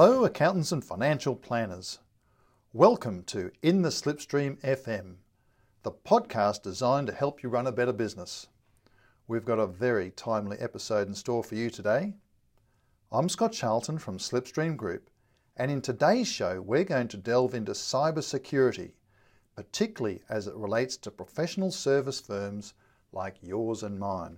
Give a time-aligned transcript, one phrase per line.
[0.00, 1.98] Hello, accountants and financial planners.
[2.72, 5.16] Welcome to In the Slipstream FM,
[5.82, 8.46] the podcast designed to help you run a better business.
[9.26, 12.14] We've got a very timely episode in store for you today.
[13.10, 15.10] I'm Scott Charlton from Slipstream Group,
[15.56, 18.92] and in today's show, we're going to delve into cybersecurity,
[19.56, 22.72] particularly as it relates to professional service firms
[23.10, 24.36] like yours and mine.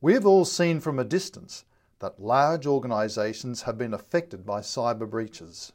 [0.00, 1.64] We've all seen from a distance
[2.00, 5.72] that large organisations have been affected by cyber breaches.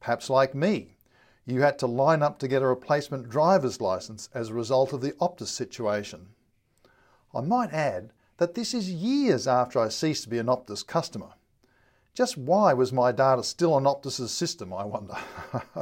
[0.00, 0.96] Perhaps like me,
[1.46, 5.00] you had to line up to get a replacement driver's licence as a result of
[5.00, 6.28] the Optus situation.
[7.34, 11.34] I might add that this is years after I ceased to be an Optus customer.
[12.14, 15.16] Just why was my data still on Optus's system, I wonder?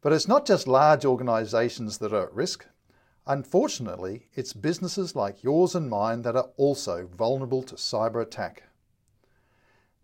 [0.00, 2.66] but it's not just large organisations that are at risk.
[3.26, 8.64] Unfortunately, it's businesses like yours and mine that are also vulnerable to cyber attack.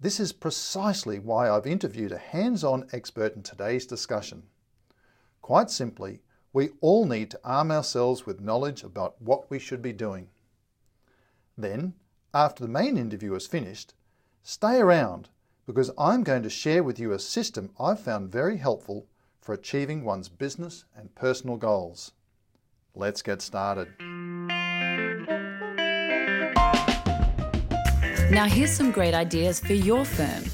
[0.00, 4.44] This is precisely why I've interviewed a hands on expert in today's discussion.
[5.42, 6.22] Quite simply,
[6.54, 10.30] we all need to arm ourselves with knowledge about what we should be doing.
[11.58, 11.92] Then,
[12.32, 13.92] after the main interview is finished,
[14.42, 15.28] stay around
[15.66, 19.06] because I'm going to share with you a system I've found very helpful
[19.42, 22.12] for achieving one's business and personal goals.
[22.94, 23.88] Let's get started.
[28.30, 30.44] Now, here's some great ideas for your firm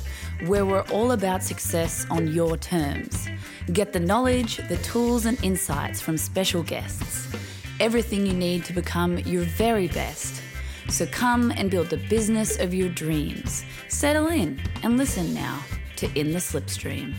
[0.47, 3.29] where we're all about success on your terms.
[3.73, 7.35] Get the knowledge, the tools, and insights from special guests.
[7.81, 10.43] Everything you need to become your very best.
[10.89, 13.65] So come and build the business of your dreams.
[13.89, 15.63] Settle in and listen now
[15.97, 17.15] to In the Slipstream.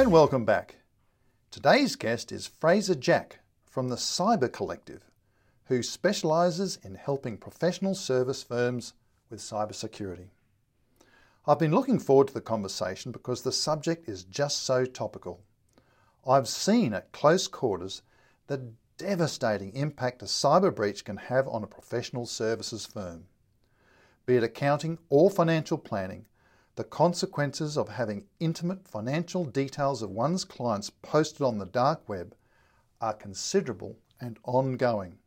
[0.00, 0.76] And welcome back.
[1.50, 5.10] Today's guest is Fraser Jack from the Cyber Collective,
[5.66, 8.94] who specialises in helping professional service firms
[9.28, 10.28] with cybersecurity.
[11.46, 15.42] I've been looking forward to the conversation because the subject is just so topical.
[16.26, 18.00] I've seen at close quarters
[18.46, 23.26] the devastating impact a cyber breach can have on a professional services firm.
[24.24, 26.24] Be it accounting or financial planning,
[26.80, 32.34] the consequences of having intimate financial details of one's clients posted on the dark web
[33.02, 35.18] are considerable and ongoing.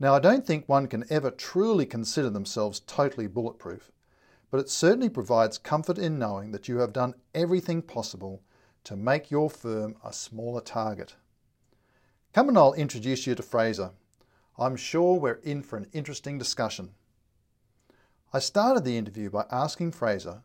[0.00, 3.92] Now, I don't think one can ever truly consider themselves totally bulletproof,
[4.50, 8.42] but it certainly provides comfort in knowing that you have done everything possible
[8.82, 11.14] to make your firm a smaller target.
[12.32, 13.92] Come and I'll introduce you to Fraser.
[14.58, 16.90] I'm sure we're in for an interesting discussion.
[18.34, 20.42] I started the interview by asking Fraser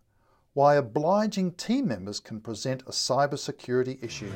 [0.53, 4.31] why obliging team members can present a cybersecurity issue.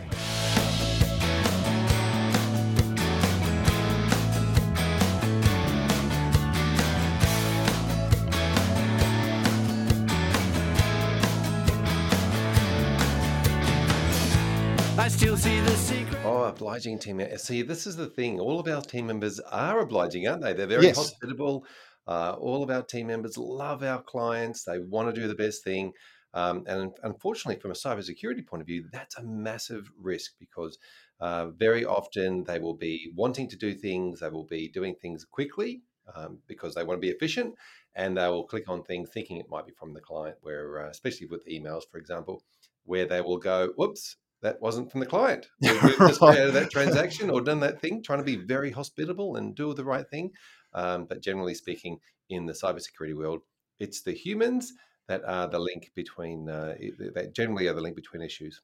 [14.97, 16.19] I still see the secret.
[16.24, 17.44] Oh, obliging team members.
[17.44, 18.40] See, this is the thing.
[18.40, 20.53] All of our team members are obliging, aren't they?
[20.53, 20.97] They're very Yes.
[20.97, 21.66] hospitable.
[22.08, 24.64] Uh, all of our team members love our clients.
[24.64, 25.94] They want to do the best thing.
[26.34, 30.78] Um, and unfortunately, from a cybersecurity point of view, that's a massive risk because
[31.19, 35.25] uh, very often they will be wanting to do things, they will be doing things
[35.25, 35.81] quickly
[36.16, 37.53] um, because they want to be efficient,
[37.96, 40.90] and they will click on things thinking it might be from the client, where, uh,
[40.90, 42.44] especially with emails, for example,
[42.84, 45.47] where they will go, whoops, that wasn't from the client.
[45.62, 46.36] We- We've just Right.
[46.36, 49.86] created that transaction or done that thing, trying to be very hospitable and do the
[49.86, 50.31] right thing.
[50.75, 53.41] Um, but generally speaking, in the cybersecurity world,
[53.79, 54.73] it's the humans
[55.07, 56.75] that are the link between, uh,
[57.13, 58.61] that generally are the link between issues.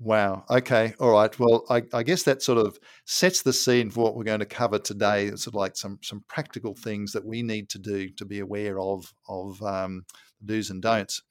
[0.00, 0.44] Wow.
[0.50, 0.94] Okay.
[0.98, 1.38] All right.
[1.38, 4.46] Well, I, I guess that sort of sets the scene for what we're going to
[4.46, 5.26] cover today.
[5.26, 8.40] It's sort of like some some practical things that we need to do to be
[8.40, 10.04] aware of of um,
[10.44, 11.22] do's and don'ts.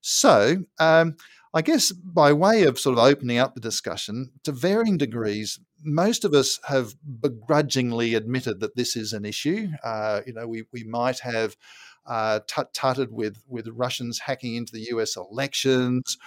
[0.00, 1.16] So, um,
[1.54, 6.24] I guess by way of sort of opening up the discussion to varying degrees, most
[6.24, 9.68] of us have begrudgingly admitted that this is an issue.
[9.82, 11.56] Uh, you know, we we might have
[12.06, 15.16] uh, tut tutted with with Russians hacking into the U.S.
[15.16, 16.18] elections,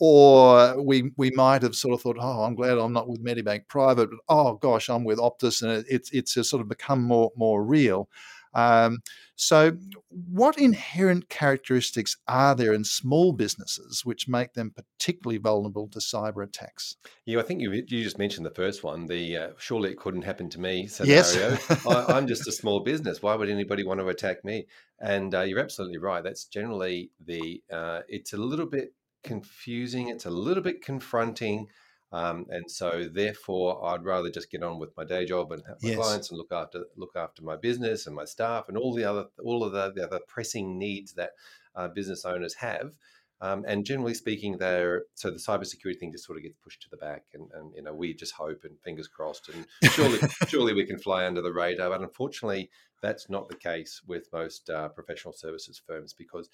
[0.00, 3.68] or we we might have sort of thought, oh, I'm glad I'm not with Medibank
[3.68, 7.32] Private, but oh gosh, I'm with Optus, and it, it's it's sort of become more
[7.36, 8.08] more real.
[8.54, 8.98] Um,
[9.36, 9.76] so,
[10.08, 16.44] what inherent characteristics are there in small businesses which make them particularly vulnerable to cyber
[16.44, 16.96] attacks?
[17.26, 19.06] Yeah, I think you you just mentioned the first one.
[19.06, 21.32] The uh, surely it couldn't happen to me Yes.
[21.32, 21.56] scenario.
[21.90, 23.22] I, I'm just a small business.
[23.22, 24.66] Why would anybody want to attack me?
[25.00, 26.22] And uh, you're absolutely right.
[26.22, 27.62] That's generally the.
[27.72, 28.94] Uh, it's a little bit
[29.24, 30.08] confusing.
[30.08, 31.68] It's a little bit confronting.
[32.12, 35.78] Um, and so, therefore, I'd rather just get on with my day job and have
[35.82, 35.90] my Yes.
[35.90, 39.26] clients and look after look after my business and my staff and all the other
[39.42, 41.30] all of the, the other pressing needs that
[41.74, 42.92] uh, business owners have.
[43.40, 46.88] Um, and generally speaking, they're so the cybersecurity thing just sort of gets pushed to
[46.90, 50.74] the back, and, and you know we just hope and fingers crossed, and surely surely
[50.74, 51.90] we can fly under the radar.
[51.90, 52.70] But unfortunately,
[53.00, 56.50] that's not the case with most uh, professional services firms because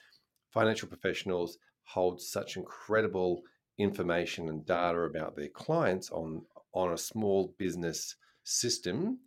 [0.50, 3.42] financial professionals hold such incredible
[3.78, 6.42] information and data about their clients on
[6.74, 9.18] on a small business system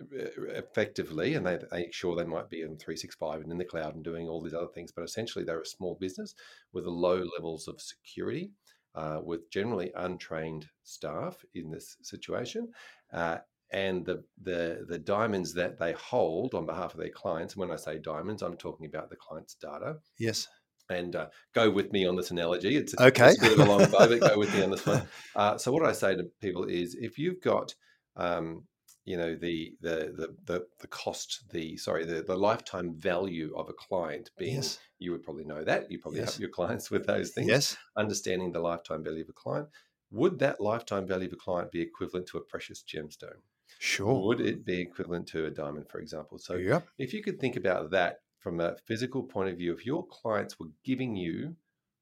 [0.00, 3.94] uh, effectively and they, they sure they might be in 365 and in the cloud
[3.94, 6.34] and doing all these other things but essentially they're a small business
[6.72, 8.50] with low levels of security
[8.94, 12.68] uh, with generally untrained staff in this situation
[13.12, 13.38] uh,
[13.70, 17.70] and the, the the diamonds that they hold on behalf of their clients and when
[17.70, 20.48] i say diamonds i'm talking about the client's data Yes.
[20.90, 22.76] And uh, go with me on this analogy.
[22.76, 23.26] It's, Okay.
[23.28, 25.06] it's a bit of a long bow, but go with me on this one.
[25.36, 27.74] Uh, so what I say to people is, if you've got,
[28.16, 28.64] um,
[29.04, 33.68] you know, the, the the the the cost, the sorry, the the lifetime value of
[33.68, 34.80] a client being, Yes.
[34.98, 35.90] you would probably know that.
[35.90, 36.30] You probably Yes.
[36.30, 37.48] help your clients with those things.
[37.48, 37.76] Yes.
[37.96, 39.68] Understanding the lifetime value of a client.
[40.10, 43.40] Would that lifetime value of a client be equivalent to a precious gemstone?
[43.78, 44.26] Sure.
[44.26, 46.38] Would it be equivalent to a diamond, for example?
[46.38, 46.88] So Yep.
[46.98, 50.58] if you could think about that from a physical point of view, if your clients
[50.58, 51.54] were giving you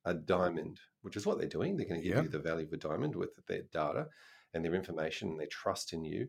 [0.05, 2.23] a diamond, which is what they're doing, they're going to give Yeah.
[2.23, 4.07] you the value of a diamond with their data
[4.55, 6.29] and their information and their trust in you.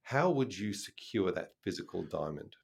[0.00, 2.56] How would you secure that physical diamond?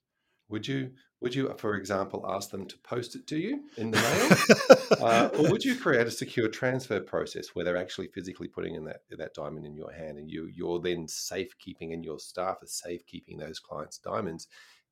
[0.49, 3.99] Would you, would you, for example, ask them to post it to you in the
[4.01, 8.77] mail, uh, or would you create a secure transfer process where they're actually physically putting
[8.77, 12.59] in that that diamond in your hand, and you you're then safekeeping, and your staff
[12.63, 14.49] is safekeeping those clients' diamonds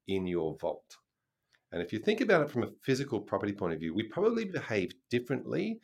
[0.07, 0.99] in your vault?
[1.73, 4.45] And if you think about it from a physical property point of view, we probably
[4.45, 5.81] behave differently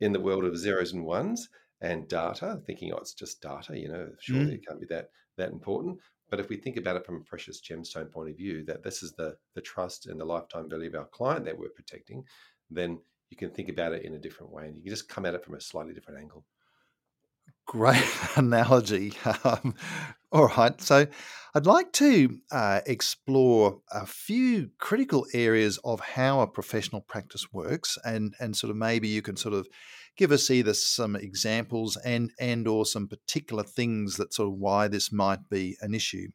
[0.00, 1.48] in the world of zeros and ones
[1.80, 5.50] and data, thinking, oh, it's just data, you know, surely it can't be that that
[5.50, 5.98] important.
[6.28, 9.02] But if we think about it from a precious gemstone point of view, that this
[9.02, 12.24] is the the trust and the lifetime value of our client that we're protecting,
[12.70, 12.98] then
[13.30, 15.34] you can think about it in a different way and you can just come at
[15.34, 16.44] it from a slightly different angle.
[17.66, 18.04] Great
[18.36, 19.14] analogy.
[19.44, 19.74] Um,
[20.32, 20.80] all right.
[20.80, 21.06] So
[21.54, 27.98] I'd like to uh, explore a few critical areas of how a professional practice works
[28.04, 29.66] and, and sort of maybe you can sort of
[30.16, 34.86] give us either some examples and and or some particular things that sort of why
[34.86, 36.28] this might be an issue.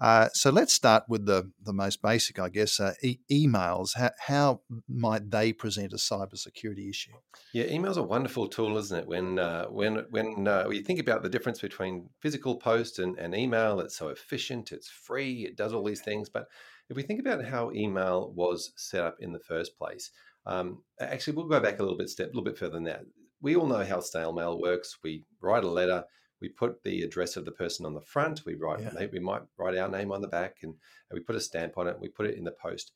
[0.00, 3.96] Uh, so let's start with the, the most basic, I guess, uh, e- emails.
[3.96, 7.12] How, how might they present a cybersecurity issue?
[7.52, 9.08] Yeah, email's a wonderful tool, isn't it?
[9.08, 13.34] When uh, when when uh, you think about the difference between physical post and, and
[13.34, 16.28] email, it's so efficient, it's free, it does all these things.
[16.28, 16.46] But
[16.88, 20.12] if we think about how email was set up in the first place,
[20.46, 23.00] um, actually, we'll go back a little bit step, a little bit further than that.
[23.40, 24.98] We all know how snail mail works.
[25.02, 26.04] We write a letter,
[26.40, 29.06] we put the address of the person on the front, we write, Yeah.
[29.12, 30.72] we might write our name on the back, and,
[31.10, 31.98] and we put a stamp on it.
[32.00, 32.92] We put it in the post.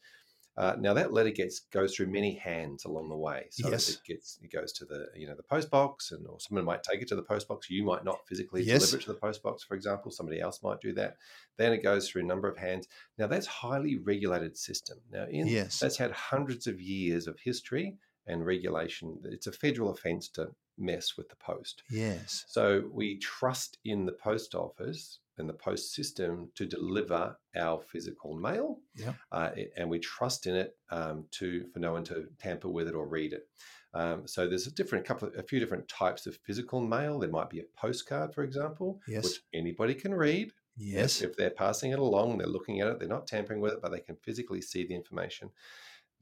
[0.54, 3.46] Uh, now that letter gets goes through many hands along the way.
[3.50, 3.88] So Yes.
[3.88, 6.82] it gets it goes to the you know the post box, and or someone might
[6.82, 7.70] take it to the post box.
[7.70, 8.80] You might not physically Yes.
[8.80, 10.10] deliver it to the post box, for example.
[10.10, 11.16] Somebody else might do that.
[11.56, 12.86] Then it goes through a number of hands.
[13.16, 14.98] Now that's highly regulated system.
[15.10, 15.80] Now in Yes.
[15.80, 17.96] that's had hundreds of years of history
[18.26, 19.22] and regulation.
[19.24, 21.82] It's a federal offence to mess with the post.
[21.90, 22.44] Yes.
[22.48, 28.34] So we trust in the post office and the post system to deliver our physical
[28.34, 29.14] mail, Yeah.
[29.32, 32.94] uh, and we trust in it um, to for no one to tamper with it
[32.94, 33.48] or read it.
[33.94, 37.18] Um, so there's a different couple, of, a few different types of physical mail.
[37.18, 39.24] There might be a postcard, for example, Yes.
[39.24, 40.52] which anybody can read.
[40.76, 41.20] Yes.
[41.20, 43.90] If they're passing it along, they're looking at it, they're not tampering with it, but
[43.92, 45.50] they can physically see the information.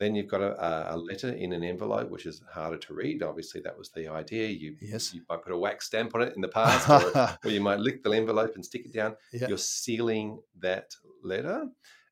[0.00, 1.06] Then you've got a, a mm.
[1.06, 3.22] letter in an envelope, which is harder to read.
[3.22, 4.48] Obviously, that was the idea.
[4.48, 5.12] You Yes.
[5.14, 7.78] you might put a wax stamp on it in the past, or, or you might
[7.80, 9.14] lick the envelope and stick it down.
[9.32, 9.48] Yeah.
[9.48, 11.66] You're sealing that letter,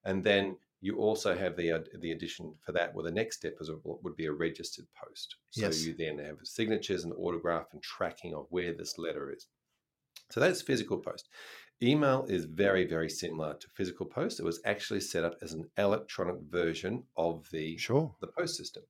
[0.04, 2.95] and then you also have the the addition for that.
[2.95, 5.37] Well, the next step is a, would be a registered post.
[5.50, 5.85] So Yes.
[5.87, 9.47] you then have signatures and autograph and tracking of where this letter is.
[10.30, 11.28] So that's physical post.
[11.82, 14.40] Email is very, very similar to physical post.
[14.40, 18.14] It was actually set up as an electronic version of the Sure.
[18.20, 18.82] the post system.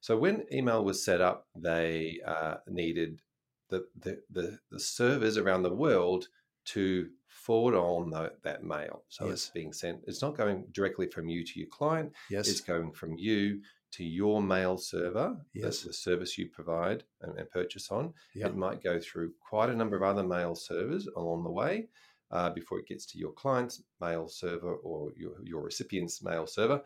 [0.00, 3.20] So when email was set up, they uh, needed
[3.68, 6.28] the, the the the servers around the world
[6.66, 9.02] to forward on tho- that mail.
[9.08, 10.00] So it's being sent.
[10.06, 12.12] It's not going directly from you to your client.
[12.30, 12.48] Yes.
[12.48, 13.60] It's going from you
[13.92, 15.36] to your mail server.
[15.52, 15.64] Yes.
[15.64, 18.14] That's the service you provide and, and purchase on.
[18.34, 18.46] Yeah.
[18.46, 21.88] It might go through quite a number of other mail servers along the way
[22.30, 26.82] uh, before it gets to your client's mail server or your, your recipient's mail server,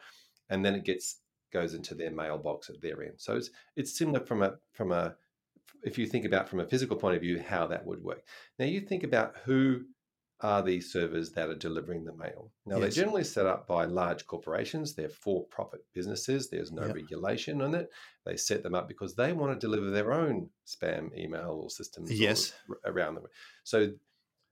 [0.51, 1.21] and then it gets
[1.53, 3.15] goes into their mailbox at their end.
[3.19, 5.15] So it's it's similar from a from a
[5.83, 8.23] if you think about from a physical point of view how that would work.
[8.59, 9.83] Now you think about who
[10.41, 12.51] are these servers that are delivering the mail.
[12.67, 12.95] Now Yes.
[12.95, 14.95] they're generally set up by large corporations.
[14.95, 16.51] They're for-profit businesses.
[16.51, 16.95] There's no Yep.
[16.97, 17.89] regulation on it.
[18.27, 22.11] They set them up because they want to deliver their own spam email or systems
[22.11, 22.53] Yes.
[22.85, 23.27] around them.
[23.63, 23.93] So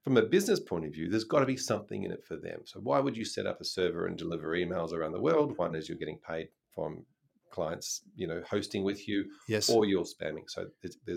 [0.03, 2.61] from a business point of view, there's got to be something in it for them.
[2.65, 5.57] So why would you set up a server and deliver emails around the world?
[5.57, 7.05] One is you're getting paid from
[7.51, 9.69] clients, you know, hosting with you, Yes.
[9.71, 10.49] or you're spamming.
[10.49, 10.67] So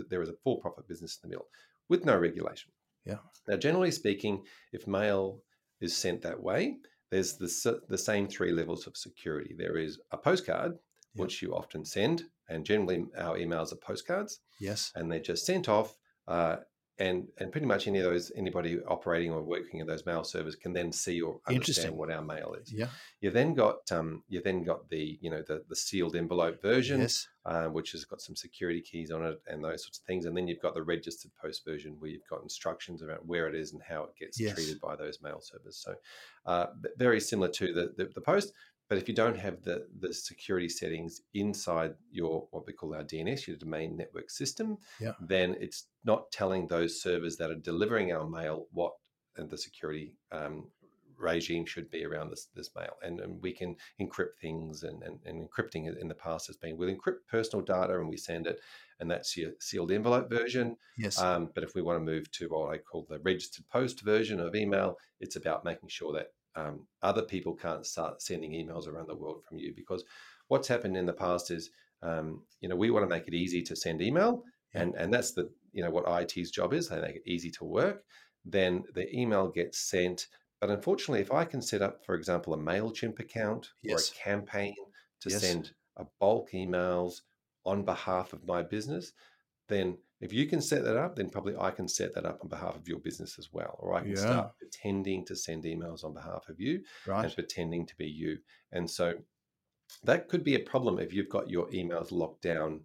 [0.10, 1.48] there is a for-profit business in the middle
[1.90, 2.72] with no regulation.
[3.06, 3.20] Yeah.
[3.48, 5.42] Now, generally speaking, if mail
[5.80, 6.78] is sent that way,
[7.12, 9.56] there's the the same three levels of security.
[9.58, 10.78] There is a postcard,
[11.14, 11.22] Yeah.
[11.24, 14.92] which you often send, and generally our emails are postcards, yes.
[14.96, 15.98] and they're just sent off.
[16.28, 16.58] Uh,
[16.98, 20.56] and and pretty much any of those anybody operating or working in those mail servers
[20.56, 22.72] can then see or understand what our mail is.
[22.72, 22.88] Yeah.
[23.20, 27.02] You then got um, you then got the you know the the sealed envelope version,
[27.02, 27.28] Yes.
[27.46, 30.26] uh, which has got some security keys on it and those sorts of things.
[30.26, 33.56] And then you've got the registered post version where you've got instructions about where it
[33.56, 34.54] is and how it gets Yes.
[34.56, 35.78] treated by those mail servers.
[35.78, 35.96] So
[36.46, 38.54] uh, very similar to the, the the post.
[38.88, 43.04] But if you don't have the the security settings inside your what we call our
[43.04, 45.14] DNS, your domain network system, Yeah.
[45.20, 48.94] then it's not telling those servers that are delivering our mail what
[49.40, 50.70] uh, the security um,
[51.18, 52.94] regime should be around this this mail.
[53.02, 56.78] And, and we can encrypt things, and, and, and encrypting in the past has been
[56.78, 58.60] we'll encrypt personal data and we send it,
[59.00, 60.78] and that's your sealed envelope version.
[60.98, 61.20] Yes.
[61.20, 64.40] Um, but if we want to move to what I call the registered post version
[64.40, 69.08] of email, it's about making sure that um, other people can't start sending emails around
[69.08, 69.74] the world from you.
[69.76, 70.04] Because
[70.48, 71.72] what's happened in the past is,
[72.02, 74.44] um, you know, we want to make it easy to send email,
[74.74, 76.90] and and that's the you know what IT's job is.
[76.90, 78.06] They make it easy to work.
[78.44, 80.28] Then the email gets sent.
[80.62, 83.94] But unfortunately, if I can set up, for example, a Mailchimp account Yes.
[83.94, 84.76] or a campaign
[85.22, 85.32] to Yes.
[85.32, 87.22] send a bulk emails
[87.66, 89.12] on behalf of my business,
[89.68, 92.50] then if you can set that up, then probably I can set that up on
[92.50, 93.76] behalf of your business as well.
[93.80, 94.16] Or I can Yeah.
[94.16, 97.26] start pretending to send emails on behalf of you right.
[97.26, 98.40] and pretending to be you.
[98.72, 99.14] And so
[100.04, 102.82] that could be a problem if you've got your emails locked down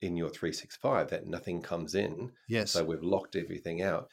[0.00, 2.32] in your 365, that nothing comes in.
[2.48, 2.72] Yes.
[2.72, 4.10] So we've locked everything out.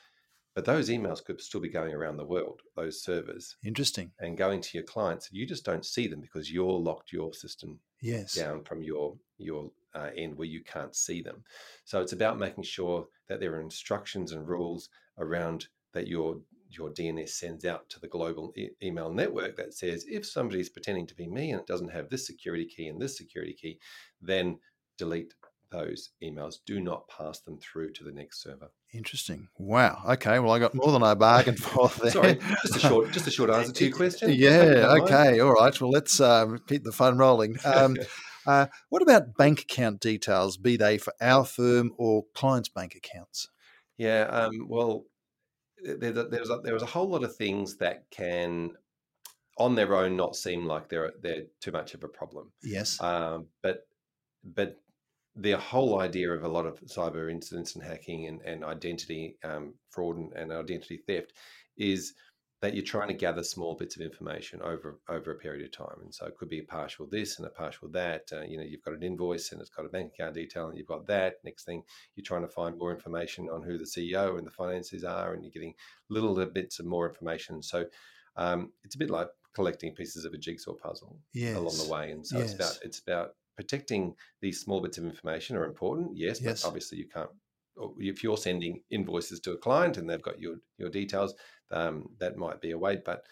[0.56, 4.12] But those emails could still be going around the world, those servers, Interesting.
[4.20, 5.30] and going to your clients.
[5.32, 8.36] You just don't see them because you're locked your system Yes.
[8.36, 11.44] down from your your uh, end where you can't see them.
[11.86, 16.90] So it's about making sure that there are instructions and rules around that your your
[16.90, 21.16] DNS sends out to the global e- email network that says if somebody's pretending to
[21.16, 23.78] be me and it doesn't have this security key and this security key,
[24.22, 24.58] then
[24.98, 25.34] delete
[25.72, 26.56] those emails.
[26.66, 28.72] Do not pass them through to the next server.
[28.94, 29.48] Interesting.
[29.58, 30.02] Wow.
[30.08, 30.40] Okay.
[30.40, 32.12] Well, I got more than I bargained for there.
[32.12, 34.32] Sorry, just a short just a short answer to your question.
[34.34, 34.96] Yeah.
[34.98, 35.04] mind.
[35.04, 35.40] Okay.
[35.40, 35.80] All right.
[35.80, 37.58] Well, let's um, keep the fun rolling.
[37.66, 37.98] Um,
[38.46, 43.50] uh, what about bank account details, be they for our firm or clients' bank accounts?
[43.98, 45.06] Yeah, um, well,
[45.84, 48.72] there, there's a, there's a whole lot of things that can,
[49.58, 52.52] on their own, not seem like they're they're too much of a problem.
[52.64, 53.02] Yes.
[53.02, 53.88] Um, but
[54.44, 54.78] but
[55.36, 59.74] the whole idea of a lot of cyber incidents and hacking and, and identity um,
[59.90, 61.34] fraud and, and identity theft
[61.78, 62.14] is
[62.62, 66.00] that you're trying to gather small bits of information over over a period of time,
[66.02, 68.30] and so it could be a partial this and a partial that.
[68.32, 70.78] Uh, you know, you've got an invoice and it's got a bank account detail, and
[70.78, 71.36] you've got that.
[71.44, 71.84] Next thing,
[72.16, 75.44] you're trying to find more information on who the CEO and the finances are, and
[75.44, 75.74] you're getting
[76.10, 77.64] little bits of more information.
[77.64, 77.86] So
[78.36, 81.56] um, it's a bit like collecting pieces of a jigsaw puzzle yes.
[81.56, 85.56] along the way, and so it's about it's about protecting these small bits of information
[85.58, 86.16] are important.
[86.16, 86.62] Yes, Yes.
[86.62, 87.30] but obviously you can't.
[87.98, 91.34] If you're sending invoices to a client and they've got your your details,
[91.72, 93.26] um, that might be a way, but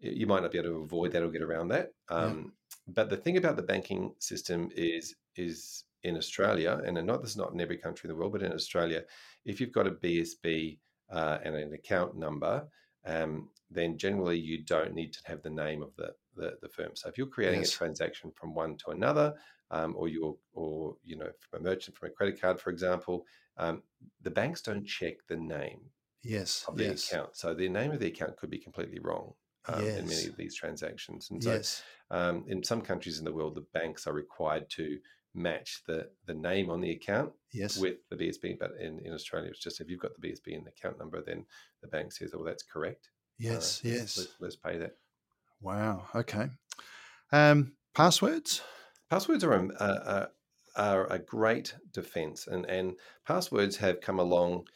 [0.00, 1.92] you might not be able to avoid that or get around that.
[2.10, 2.16] Yeah.
[2.16, 2.52] Um,
[2.86, 7.36] But the thing about the banking system is is in Australia, and not this is
[7.36, 9.04] not in every country in the world, but in Australia,
[9.44, 10.78] if you've got a BSB
[11.10, 12.68] uh, and an account number,
[13.06, 16.92] um, then generally you don't need to have the name of the the, the firm.
[16.94, 17.74] So if you're creating Yes.
[17.74, 19.34] a transaction from one to another,
[19.70, 23.24] um, or you're or you know from a merchant from a credit card, for example,
[23.56, 23.82] um,
[24.20, 25.80] the banks don't check the name
[26.24, 26.64] Yes.
[26.66, 27.10] of the Yes.
[27.12, 27.36] account.
[27.36, 29.34] So the name of the account could be completely wrong
[29.66, 31.30] um, in many of these transactions.
[31.30, 31.82] And so Yes.
[32.10, 34.98] um, in some countries in the world, the banks are required to
[35.36, 37.76] match the the name on the account Yes.
[37.76, 38.58] with the BSB.
[38.58, 41.22] But in, in Australia, it's just if you've got the BSB and the account number,
[41.22, 41.44] then
[41.82, 43.08] the bank says, "Oh, that's correct.
[43.10, 43.82] Uh, Yes.
[43.82, 44.16] let's- Yes.
[44.18, 44.96] Let's, let's pay that."
[45.60, 46.06] Wow.
[46.14, 46.50] Okay.
[47.32, 48.62] Um, passwords?
[49.10, 50.28] Passwords are a, a,
[50.76, 54.66] are a great defense, and, and passwords have come along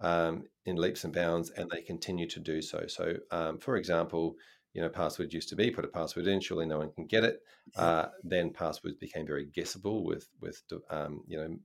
[0.00, 2.86] um, in leaps and bounds, and they continue to do so.
[2.86, 4.36] So, um, for example,
[4.74, 7.24] you know, password used to be put a password in, surely no one can get
[7.24, 7.40] it.
[7.76, 11.56] Uh, then passwords became very guessable with with um, you know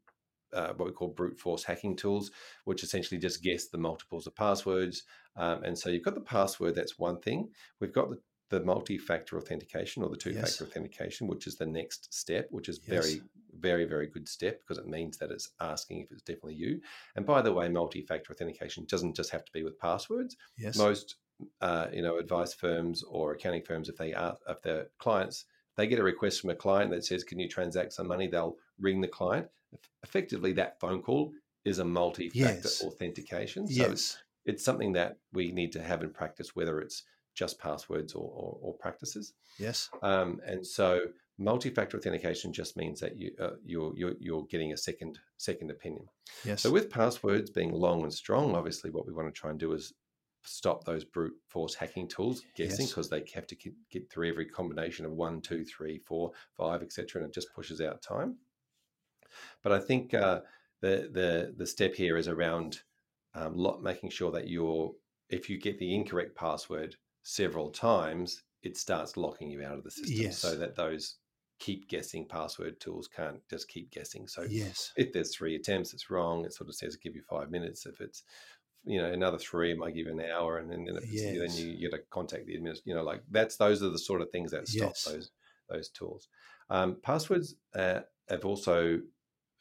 [0.54, 2.32] uh, what we call brute force hacking tools,
[2.66, 5.04] which essentially just guess the multiples of passwords.
[5.36, 7.50] Um, and so you've got the password, that's one thing.
[7.80, 8.20] We've got the,
[8.51, 10.62] the multi factor authentication or the two factor Yes.
[10.62, 12.89] authentication, which is the next step, which is Yes.
[12.89, 13.22] very,
[13.60, 16.81] very, very good step because it means that it's asking if it's definitely you.
[17.15, 20.36] And by the way, multi factor authentication doesn't just have to be with passwords.
[20.58, 20.77] Yes.
[20.77, 21.15] Most
[21.62, 25.46] uh, you know advice firms or accounting firms, if they are if their clients
[25.77, 28.58] they get a request from a client that says, "Can you transact some money?" They'll
[28.77, 29.48] ring the client.
[30.03, 31.31] Effectively, that phone call
[31.63, 32.81] is a multi-factor Yes.
[32.81, 33.67] authentication.
[33.70, 34.24] So it's, yes.
[34.46, 37.03] it's something that we need to have in practice, whether it's
[37.34, 39.34] just passwords or, or, or practices.
[39.58, 39.90] Yes.
[40.02, 41.02] Um, and so,
[41.38, 46.06] multi-factor authentication just means that you uh, you're, you're you're getting a second second opinion.
[46.46, 46.62] Yes.
[46.62, 49.74] So with passwords being long and strong, obviously what we want to try and do
[49.74, 49.94] is
[50.44, 52.90] stop those brute force hacking tools guessing Yes.
[52.90, 56.82] because they have to get- get through every combination of one, two, three, four, five,
[56.82, 58.38] etc., and it just pushes out time.
[59.64, 60.42] But I think uh,
[60.82, 62.82] the the the step here is around
[63.34, 64.94] um, lot making sure that you're
[65.30, 69.92] if you get the incorrect password several times, it starts locking you out of the
[69.92, 71.18] system, so that those
[71.60, 74.28] keep guessing password tools can't just keep guessing.
[74.28, 74.92] So yes.
[74.98, 76.44] if there's three attempts, it's wrong.
[76.44, 77.86] It sort of says give you five minutes.
[77.86, 78.24] If it's
[78.84, 81.22] you know another three, it might give you an hour, and then, then if it's,
[81.40, 82.90] then you, you got to contact the administrator.
[82.90, 85.04] You know, like that's those are the sort of things that stop Yes.
[85.04, 85.32] those
[85.70, 86.28] those tools.
[86.70, 89.01] Um, passwords uh, have also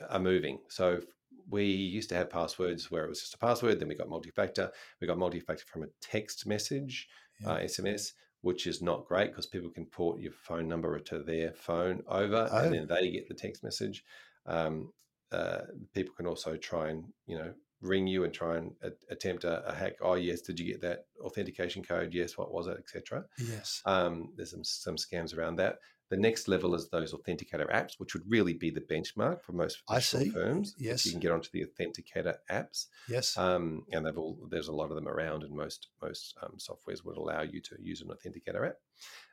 [0.08, 0.58] are moving.
[0.68, 1.00] So
[1.48, 3.80] we used to have passwords where it was just a password.
[3.80, 4.70] Then we got multi-factor.
[5.00, 7.08] We got multi-factor from a text message,
[7.40, 7.48] Yeah.
[7.50, 11.52] uh, SMS, which is not great because people can port your phone number to their
[11.52, 12.56] phone over, Oh.
[12.58, 14.04] and then they get the text message.
[14.46, 14.92] Um,
[15.32, 15.60] uh,
[15.94, 19.66] people can also try and you know ring you and try and a- attempt a,
[19.68, 19.94] a hack.
[20.02, 22.12] Oh yes, did you get that authentication code?
[22.12, 23.24] Yes, what was it, etc.
[23.38, 23.80] Yes.
[23.86, 25.76] Um, there's some some scams around that.
[26.10, 29.80] The next level is those authenticator apps, which would really be the benchmark for most
[29.88, 30.28] I see.
[30.30, 30.74] firms.
[30.76, 31.06] Yes.
[31.06, 33.36] you can get onto the authenticator apps, Yes.
[33.38, 37.04] um, and they've all there's a lot of them around, and most most um, softwares
[37.04, 38.76] would allow you to use an authenticator app.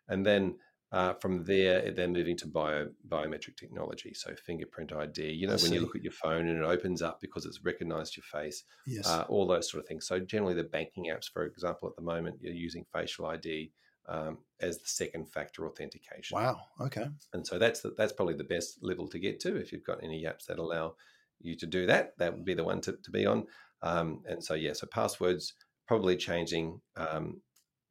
[0.08, 0.58] And then
[0.92, 5.32] uh, from there, they're moving to bio, biometric technology, so fingerprint ID.
[5.32, 7.66] You know, I when you look at your phone and it opens up because it's
[7.66, 9.06] recognised your face, yes.
[9.08, 10.08] uh, all those sort of things.
[10.08, 13.72] So generally, the banking apps, for example, at the moment, you're using facial ID
[14.08, 16.36] um, as the second factor authentication.
[16.36, 16.60] wow.
[16.82, 17.08] Okay.
[17.34, 19.56] And so that's the, that's probably the best level to get to.
[19.56, 20.96] If you've got any apps that allow
[21.40, 23.46] you to do that, that would be the one to, to be on.
[23.82, 25.54] Um, and so yeah, so passwords
[25.88, 27.42] probably changing um,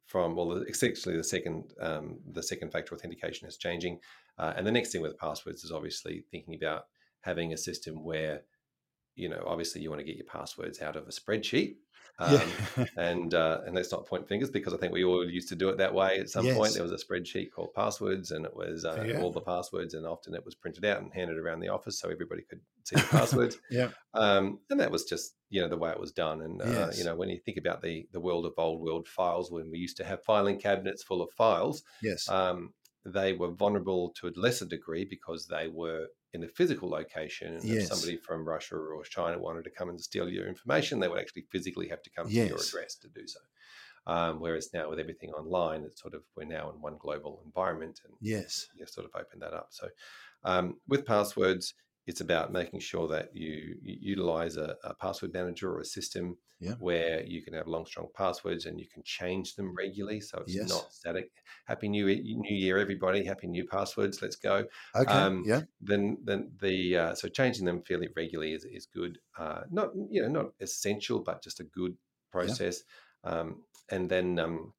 [0.07, 3.99] from well, essentially the second um, the second factor authentication is changing.
[4.37, 6.85] Uh, and the next thing with passwords is obviously thinking about
[7.21, 8.41] having a system where
[9.15, 11.75] you know obviously you want to get your passwords out of a spreadsheet.
[12.19, 12.41] Um,
[12.77, 12.85] yeah.
[12.97, 15.69] and uh, and let's not point fingers because I think we all used to do
[15.69, 16.19] it that way.
[16.19, 19.21] At some point, there was a spreadsheet called passwords, and it was uh, Yeah.
[19.21, 22.09] all the passwords, and often it was printed out and handed around the office so
[22.09, 23.57] everybody could see the passwords.
[23.69, 23.89] yeah.
[24.13, 26.41] Um, and that was just you know the way it was done.
[26.41, 26.97] And uh, Yes.
[26.97, 29.77] you know when you think about the the world of old world files, when we
[29.77, 32.27] used to have filing cabinets full of files, Yes.
[32.29, 32.73] um,
[33.05, 37.55] they were vulnerable to a lesser degree because they were in a physical location.
[37.55, 37.83] And Yes.
[37.83, 41.19] if somebody from Russia or China wanted to come and steal your information, they would
[41.19, 43.39] actually physically have to come to your address to do so.
[44.05, 47.99] Um, whereas now with everything online, it's sort of we're now in one global environment
[48.05, 48.67] and yes.
[48.75, 49.67] you sort of open that up.
[49.71, 49.89] So
[50.43, 51.73] um, with passwords,
[52.07, 56.37] it's about making sure that you, you utilize a, a password manager or a system
[56.59, 56.75] Yeah.
[56.79, 60.21] where you can have long, strong passwords and you can change them regularly.
[60.21, 60.69] So it's Yes.
[60.69, 61.31] not static.
[61.65, 63.25] Happy New Year, New Year, everybody!
[63.25, 64.21] Happy new passwords.
[64.21, 64.65] Let's go.
[64.95, 65.13] Okay.
[65.13, 65.63] Um, yeah.
[65.81, 69.19] Then, then the uh, so changing them fairly regularly is, is good.
[69.37, 71.97] Uh, not you know not essential, but just a good
[72.31, 72.83] process.
[73.23, 74.73] Um, and then um,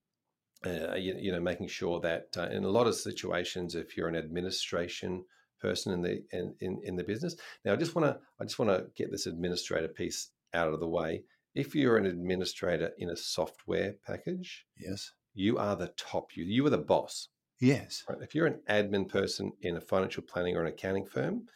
[0.66, 4.08] uh, you, you know making sure that uh, in a lot of situations, if you're
[4.08, 5.24] an administration
[5.60, 8.58] person in the in, in, in the business, now I just want to I just
[8.58, 11.22] want to get this administrator piece out of the way.
[11.54, 15.12] If you're an administrator in a software package, Yes.
[15.34, 16.36] you are the top.
[16.36, 17.28] You you are the boss.
[17.60, 18.04] Yes.
[18.08, 18.18] Right?
[18.22, 21.46] If you're an admin person in a financial planning or an accounting firm,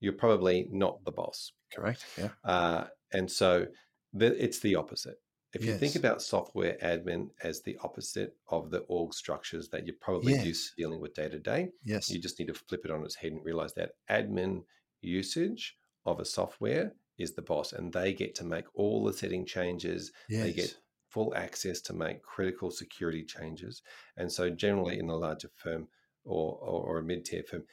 [0.00, 1.52] you're probably not the boss.
[1.74, 2.04] Correct.
[2.18, 2.28] Yeah.
[2.44, 3.66] Uh, and so
[4.12, 5.16] the, it's the opposite.
[5.56, 9.96] If you think about software admin as the opposite of the org structures that you're
[10.00, 10.44] probably Yes.
[10.46, 12.10] used to dealing with day to day, Yes.
[12.10, 14.64] you just need to flip it on its head and realize that admin
[15.00, 19.46] usage of a software is the boss and they get to make all the setting
[19.46, 20.42] changes yes.
[20.42, 20.76] they get
[21.08, 23.82] full access to make critical security changes.
[24.18, 25.88] And so, generally, in a larger firm
[26.24, 27.64] or, or, or a mid tier firm,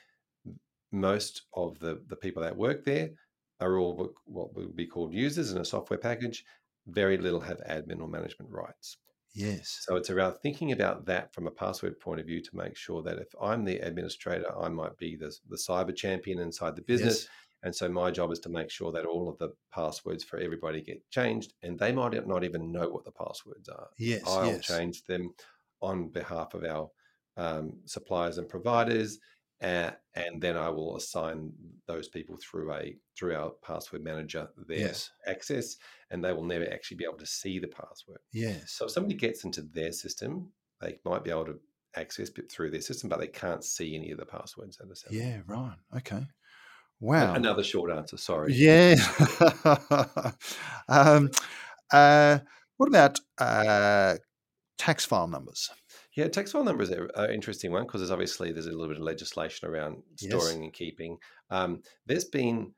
[0.92, 3.12] most of the, the people that work there
[3.60, 6.46] are all what would be called users in a software package.
[6.88, 8.98] Very little have admin or management rights.
[9.36, 9.80] Yes.
[9.82, 13.02] So, it's around thinking about that from a password point of view to make sure
[13.04, 17.24] that if I'm the administrator, I might be the, the cyber champion inside the business.
[17.24, 17.30] Yes.
[17.64, 20.82] And so my job is to make sure that all of the passwords for everybody
[20.82, 23.88] get changed, and they might not even know what the passwords are.
[23.98, 24.66] Yes, I'll yes.
[24.66, 25.34] change them
[25.82, 26.90] on behalf of our
[27.38, 29.18] um, suppliers and providers,
[29.64, 31.54] uh, and then I will assign
[31.88, 35.12] those people through a through our password manager their Yes.
[35.26, 35.78] access,
[36.12, 38.20] and they will never actually be able to see the password.
[38.34, 38.72] Yes.
[38.72, 41.60] So if somebody gets into their system, they might be able to
[41.96, 44.96] access it through their system, but they can't see any of the passwords that are
[44.96, 45.14] set.
[45.14, 45.78] Yeah, right.
[45.96, 46.26] Okay.
[47.00, 47.34] Wow.
[47.34, 48.18] Another short answer.
[48.18, 48.54] Sorry.
[48.54, 48.96] Yeah.
[50.90, 51.30] um,
[51.92, 52.40] uh,
[52.78, 54.16] what about uh,
[54.78, 55.70] tax file numbers?
[56.16, 58.98] Yeah, tax file number is an interesting one because there's obviously there's a little bit
[58.98, 60.30] of legislation around Yes.
[60.30, 61.18] storing and keeping.
[61.50, 62.74] Um, there's been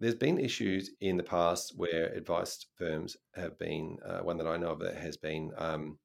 [0.00, 4.56] there's been issues in the past where advice firms have been uh, one that I
[4.56, 5.98] know of that has been um,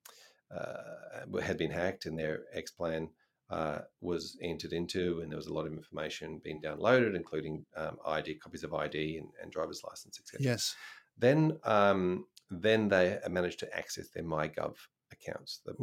[0.56, 3.10] uh, had been hacked and their Xplan
[3.52, 7.98] uh, was entered into, and there was a lot of information being downloaded, including um,
[8.08, 10.44] ID copies of ID and, and driver's license, etc.
[10.44, 10.76] Yes.
[11.20, 14.76] Then um, then they managed to access their MyGov
[15.26, 15.74] accounts, the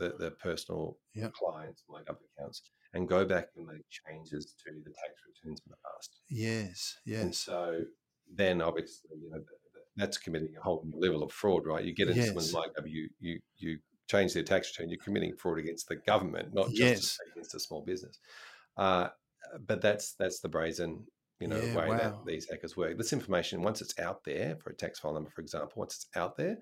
[0.00, 1.32] the, the personal Yep.
[1.32, 2.62] clients, MyGov accounts,
[2.94, 6.20] and go back and make changes to the tax returns in the past.
[6.28, 6.96] Yes.
[7.04, 7.22] yes.
[7.22, 7.80] And so
[8.32, 11.84] then obviously, you know, th- th- that's committing a whole new level of fraud, right?
[11.84, 12.54] You get into someone's Yes.
[12.54, 13.78] MyGov, you, you, you
[14.10, 17.18] change their tax return, you're committing fraud against the government, not just Yes.
[17.32, 18.18] against a small business.
[18.76, 19.08] Uh,
[19.66, 21.06] but that's that's the brazen
[21.40, 21.96] you know Yeah, way wow.
[21.96, 22.96] that these hackers work.
[22.98, 26.08] This information, once it's out there for a tax file number, for example, once it's
[26.16, 26.58] out there,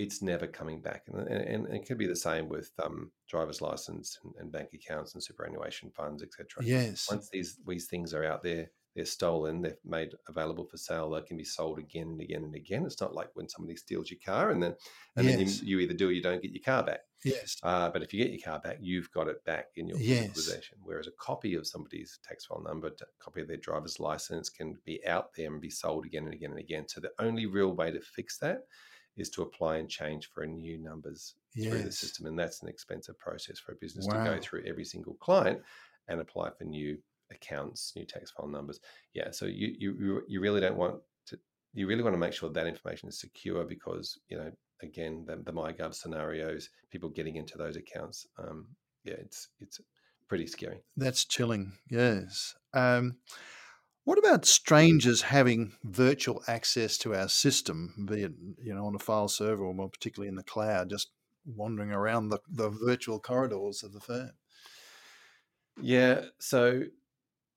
[0.00, 1.04] it's never coming back.
[1.08, 4.70] And, and, and it could be the same with um, driver's license and, and bank
[4.72, 6.64] accounts and superannuation funds, etc.
[6.64, 7.06] Yes.
[7.10, 11.20] Once these these things are out there, they're stolen, they're made available for sale, they
[11.20, 12.86] can be sold again and again and again.
[12.86, 14.74] It's not like when somebody steals your car and then
[15.16, 17.00] and then you, you either do or you don't get your car back.
[17.22, 17.58] Yes.
[17.62, 20.32] Uh, but if you get your car back, you've got it back in your Yes.
[20.32, 20.78] possession.
[20.82, 24.78] Whereas a copy of somebody's tax file number, a copy of their driver's license can
[24.86, 26.88] be out there and be sold again and again and again.
[26.88, 28.62] So the only real way to fix that
[29.16, 31.34] is to apply and change for a new numbers
[31.70, 32.26] through the system.
[32.26, 35.60] And that's an expensive process for a business to go through every single client
[36.08, 36.96] and apply for new
[37.30, 38.80] accounts, new tax file numbers.
[39.14, 39.30] Yeah.
[39.30, 41.38] So you you you- you really don't want to
[41.74, 44.50] you really want to make sure that information is secure because you know
[44.82, 48.66] again the, the MyGov scenarios, people getting into those accounts, um,
[49.04, 49.80] yeah, it's it's
[50.28, 50.80] pretty scary.
[50.96, 51.72] That's chilling.
[51.90, 52.54] Yes.
[52.72, 53.16] Um,
[54.04, 58.32] what about strangers having virtual access to our system, be it
[58.62, 61.10] you know on a file server or more particularly in the cloud, just
[61.44, 64.30] wandering around the, the virtual corridors of the firm?
[65.80, 66.22] Yeah.
[66.38, 66.84] So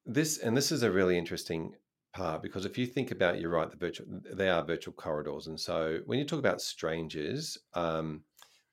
[0.05, 1.73] this and this is a really interesting
[2.13, 5.59] part because if you think about you're right the virtual they are virtual corridors and
[5.59, 8.21] so when you talk about strangers um,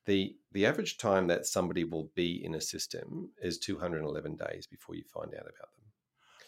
[0.05, 4.95] the the average time that somebody will be in a system is 211 days before
[4.95, 5.80] you find out about them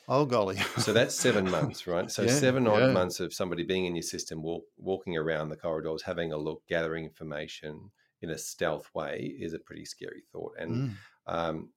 [0.08, 0.58] Oh golly!
[0.76, 2.90] so that's seven months right so Yeah, seven odd yeah.
[2.90, 6.66] months of somebody being in your system walk, walking around the corridors having a look
[6.68, 11.72] gathering information in a stealth way is a pretty scary thought and Mm, um,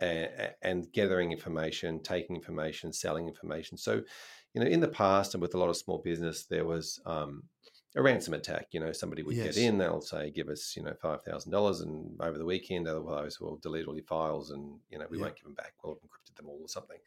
[0.00, 3.78] and, and gathering information, taking information, selling information.
[3.78, 4.02] So,
[4.54, 7.48] you know, in the past and with a lot of small business, there was um,
[7.96, 8.68] a ransom attack.
[8.72, 9.56] You know, somebody would Yes.
[9.56, 12.88] get in, they'll say, "Give us, you know, five thousand dollars," and over the weekend,
[12.88, 15.18] otherwise we'll delete all your files, and you know, we Yeah.
[15.18, 15.74] won't give them back.
[15.84, 16.98] We'll have encrypted them all or something.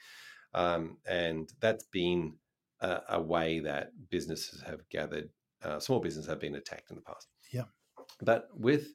[0.54, 2.36] Um, and that's been
[2.82, 5.30] a, a way that businesses have gathered,
[5.64, 7.28] uh, small businesses have been attacked in the past.
[7.52, 7.66] Yeah.
[8.22, 8.88] But with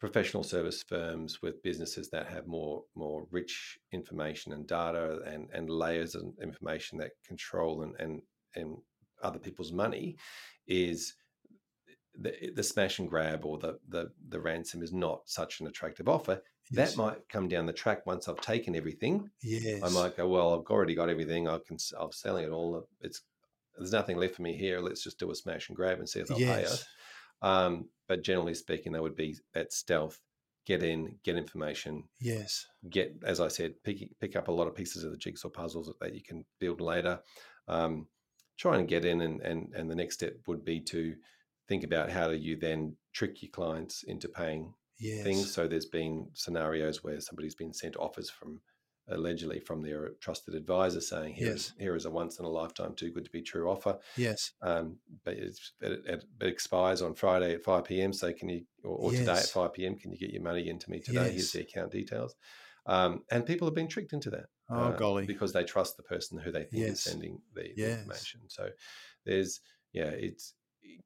[0.00, 5.68] professional service firms, with businesses that have more more rich information and data and, and
[5.68, 8.22] layers of information that control and, and
[8.54, 8.76] and
[9.22, 10.16] other people's money,
[10.66, 11.14] is
[12.14, 16.08] the, the smash and grab or the, the the ransom is not such an attractive
[16.08, 16.40] offer.
[16.70, 16.90] Yes.
[16.94, 19.82] That might come down the track once I've taken everything yes.
[19.82, 21.48] I might go, well, I've already got everything.
[21.48, 22.86] I can, I'm selling it all.
[23.00, 23.22] It's
[23.76, 24.80] there's nothing left for me here.
[24.80, 26.72] Let's just do a smash and grab and see if they'll pay Yes.
[26.72, 26.84] us.
[27.42, 30.20] Um, but generally speaking, that would be that stealth.
[30.66, 32.66] Get in, get information, Yes.
[32.90, 35.86] get, as I said, pick pick up a lot of pieces of the jigsaw puzzles
[35.86, 37.20] that, that you can build later.
[37.68, 38.06] Um,
[38.58, 41.14] try and get in, and and and the next step would be to
[41.68, 45.24] think about how do you then trick your clients into paying Yes.
[45.24, 45.52] things.
[45.52, 48.60] So there's been scenarios where somebody's been sent offers from
[49.10, 52.94] allegedly from their trusted advisor saying here is here is a once in a lifetime
[52.94, 53.98] too good to be true offer.
[54.16, 54.52] Yes.
[54.60, 58.12] Um, but it's, it, it, it expires on Friday at 5 p.m.
[58.12, 59.96] So can you or, or today at 5 p.m.
[59.96, 61.32] Can you get your money into me today?
[61.32, 61.34] Yes.
[61.34, 62.34] Here's the account details.
[62.86, 65.26] Um, and people have been tricked into that Oh uh, golly!
[65.26, 66.90] because they trust the person who they think Yes.
[66.90, 68.40] is sending the, the information.
[68.48, 68.70] So
[69.24, 69.60] there's
[69.92, 70.54] yeah, it's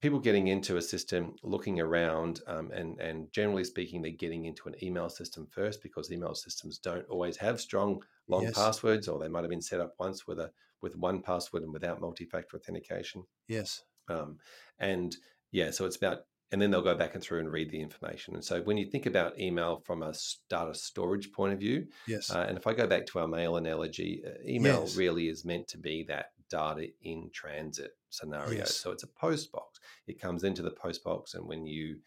[0.01, 4.69] people getting into a system, looking around, um, and and generally speaking, they're getting into
[4.69, 8.53] an email system first because email systems don't always have strong long Yes.
[8.53, 11.73] passwords, or they might have been set up once with a with one password and
[11.73, 13.25] without multi-factor authentication.
[13.47, 13.85] Yes.
[14.09, 14.39] Um,
[14.79, 15.17] and
[15.53, 18.35] yeah, so it's about, and then they'll go back and through and read the information.
[18.35, 20.13] And so when you think about email from a
[20.49, 22.37] data storage point of view, Yes.
[22.37, 24.91] uh, and if I go back to our mail analogy, uh, email Yes.
[24.91, 28.59] really is meant to be that data in transit scenario.
[28.59, 28.77] Yes.
[28.77, 29.81] So it's a post box.
[30.07, 31.99] It comes into the post box, and when you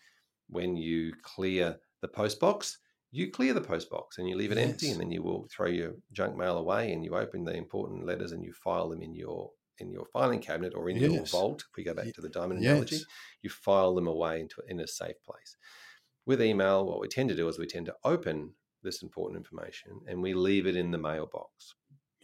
[0.47, 2.77] when you clear the post box,
[3.11, 5.67] you clear the post box and you leave it empty, and then you will throw
[5.67, 9.15] your junk mail away, and you open the important letters and you file them in
[9.15, 11.63] your in your filing cabinet or in your vault.
[11.69, 12.99] If we go back to the diamond analogy,
[13.41, 15.57] you file them away into in a safe place.
[16.25, 18.53] With email, what we tend to do is we tend to open
[18.85, 21.75] this important information and we leave it in the mailbox,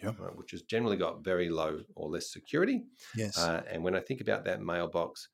[0.03, 0.19] Yep.
[0.19, 2.85] right, which has generally got very low or less security.
[3.15, 3.37] Yes.
[3.37, 5.29] Uh, and when I think about that mailbox,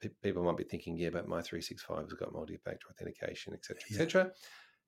[0.00, 3.82] pe- people might be thinking, yeah, but my 365 has got multi-factor authentication, et cetera,
[3.84, 3.98] et Yeah.
[3.98, 4.32] cetera.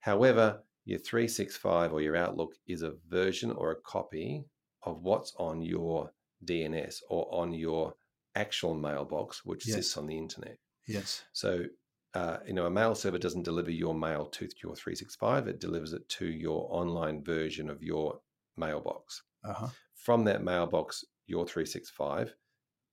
[0.01, 4.45] However, your 365 or your Outlook is a version or a copy
[4.83, 6.12] of what's on your
[6.45, 7.95] DNS or on your
[8.35, 9.77] actual mailbox, which Yes.
[9.77, 10.59] sits on the internet.
[10.88, 11.25] yes.
[11.33, 11.66] So,
[12.14, 15.92] uh, you know, a mail server doesn't deliver your mail to your 365, it delivers
[15.92, 18.21] it to your online version of your
[18.57, 19.23] mailbox.
[19.45, 19.69] Uh huh.
[19.95, 22.35] From that mailbox, your 365,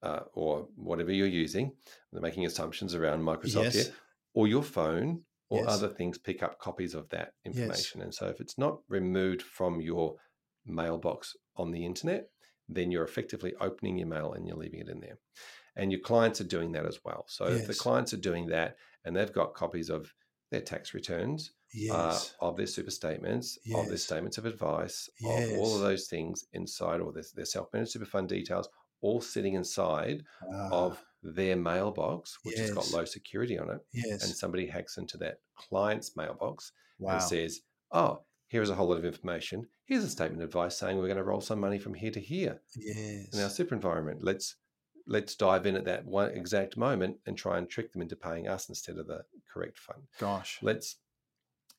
[0.02, 1.74] uh, or whatever you're using,
[2.12, 3.74] they're making assumptions around Microsoft Yes.
[3.74, 3.94] here,
[4.34, 5.70] or your phone or Yes.
[5.70, 7.46] other things pick up copies of that Yes.
[7.46, 8.02] information.
[8.02, 10.16] And so, if it's not removed from your
[10.66, 12.30] mailbox on the internet,
[12.68, 15.18] then you're effectively opening your mail and you're leaving it in there.
[15.76, 17.26] And your clients are doing that as well.
[17.28, 20.14] So, if the clients are doing that and they've got copies of
[20.52, 21.52] their tax returns,
[21.92, 22.34] uh, Yes.
[22.40, 27.00] of their super statements, of their statements of advice, of all of those things inside,
[27.02, 28.68] or their, their self-managed super fund details,
[29.02, 30.24] all sitting inside
[30.72, 34.24] of Ah, their mailbox, which has got low security on it, yes.
[34.24, 37.14] and somebody hacks into that client's mailbox wow.
[37.14, 39.68] and says, "Oh, here's a whole lot of information.
[39.86, 42.20] Here's a statement of advice saying we're going to roll some money from here to
[42.20, 43.30] here yes.
[43.34, 44.24] in our super environment.
[44.24, 44.56] Let's
[45.08, 48.48] let's dive in at that one exact moment and try and trick them into paying
[48.48, 50.60] us instead of the correct fund." Gosh.
[50.62, 50.98] let's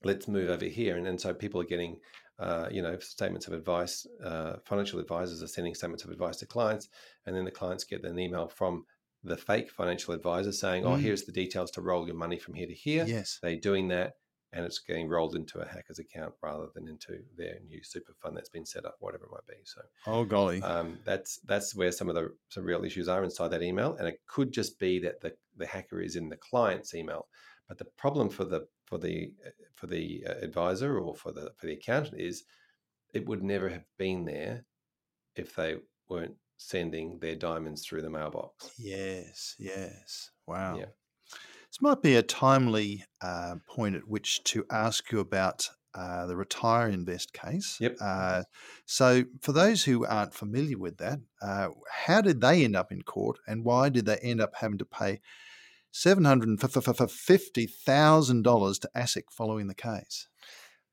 [0.04, 1.96] let's move over here and, and so people are getting
[2.38, 6.46] uh, you know statements of advice uh, financial advisors are sending statements of advice to
[6.46, 6.88] clients
[7.26, 8.84] and then the clients get an email from
[9.24, 11.00] the fake financial advisor saying oh Mm.
[11.00, 13.38] here's the details to roll your money from here to here Yes.
[13.42, 14.14] they're doing that
[14.52, 18.36] and it's getting rolled into a hacker's account rather than into their new super fund
[18.36, 20.62] that's been set up whatever it might be so Oh golly.
[20.62, 24.08] um, that's that's where some of the some real issues are inside that email, and
[24.08, 27.28] it could just be that the, the hacker is in the client's email.
[27.68, 31.52] But the problem for the for the uh, for the uh, advisor or for the
[31.56, 32.44] for the accountant is
[33.14, 34.64] it would never have been there
[35.36, 35.76] if they
[36.08, 38.72] weren't sending their diamonds through the mailbox.
[38.78, 39.54] yes.
[39.58, 40.30] Yes.
[40.46, 40.76] Wow.
[40.78, 40.86] Yeah.
[41.70, 46.34] This might be a timely uh, point at which to ask you about uh, the
[46.34, 47.78] Retireinvest case.
[47.80, 47.96] Yep.
[48.00, 48.42] Uh,
[48.86, 53.02] so, for those who aren't familiar with that, uh, how did they end up in
[53.02, 55.20] court, and why did they end up having to pay
[55.90, 56.60] seven hundred and
[57.10, 60.28] fifty thousand dollars to ASIC following the case?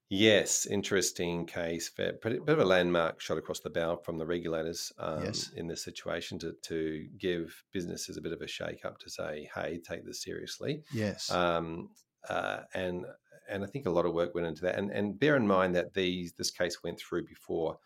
[0.09, 1.89] Yes, interesting case.
[1.89, 5.51] Pretty- bit of a landmark shot across the bow from the regulators um, Yes.
[5.53, 9.49] in this situation to, to give businesses a bit of a shake up to say,
[9.53, 10.83] hey, take this seriously.
[10.93, 11.29] Yes.
[11.29, 11.89] um,
[12.29, 13.05] uh, and
[13.49, 14.77] and I think a lot of work went into that.
[14.77, 17.77] And and bear in mind that these this case went through before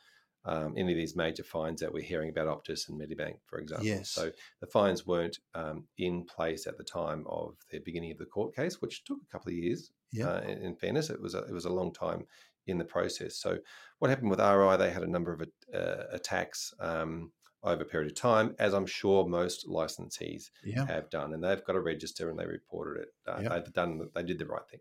[0.45, 3.85] um, any of these major fines that we're hearing about Optus and Medibank, for example.
[3.85, 4.09] Yes.
[4.09, 8.25] So the fines weren't um, in place at the time of the beginning of the
[8.25, 9.91] court case, which took a couple of years.
[10.11, 10.29] Yeah.
[10.29, 12.25] Uh, in, in fairness, it was a, it was a long time
[12.67, 13.37] in the process.
[13.37, 13.57] So
[13.99, 14.77] what happened with RI?
[14.77, 15.41] They had a number of
[15.73, 16.73] uh, attacks.
[16.79, 17.31] Um,
[17.63, 20.49] over a period of time, as I'm sure most licensees
[20.85, 23.09] have done, and they've got a register and they reported it.
[23.27, 23.51] Uh, Yep.
[23.51, 24.79] They've done, they did the right thing.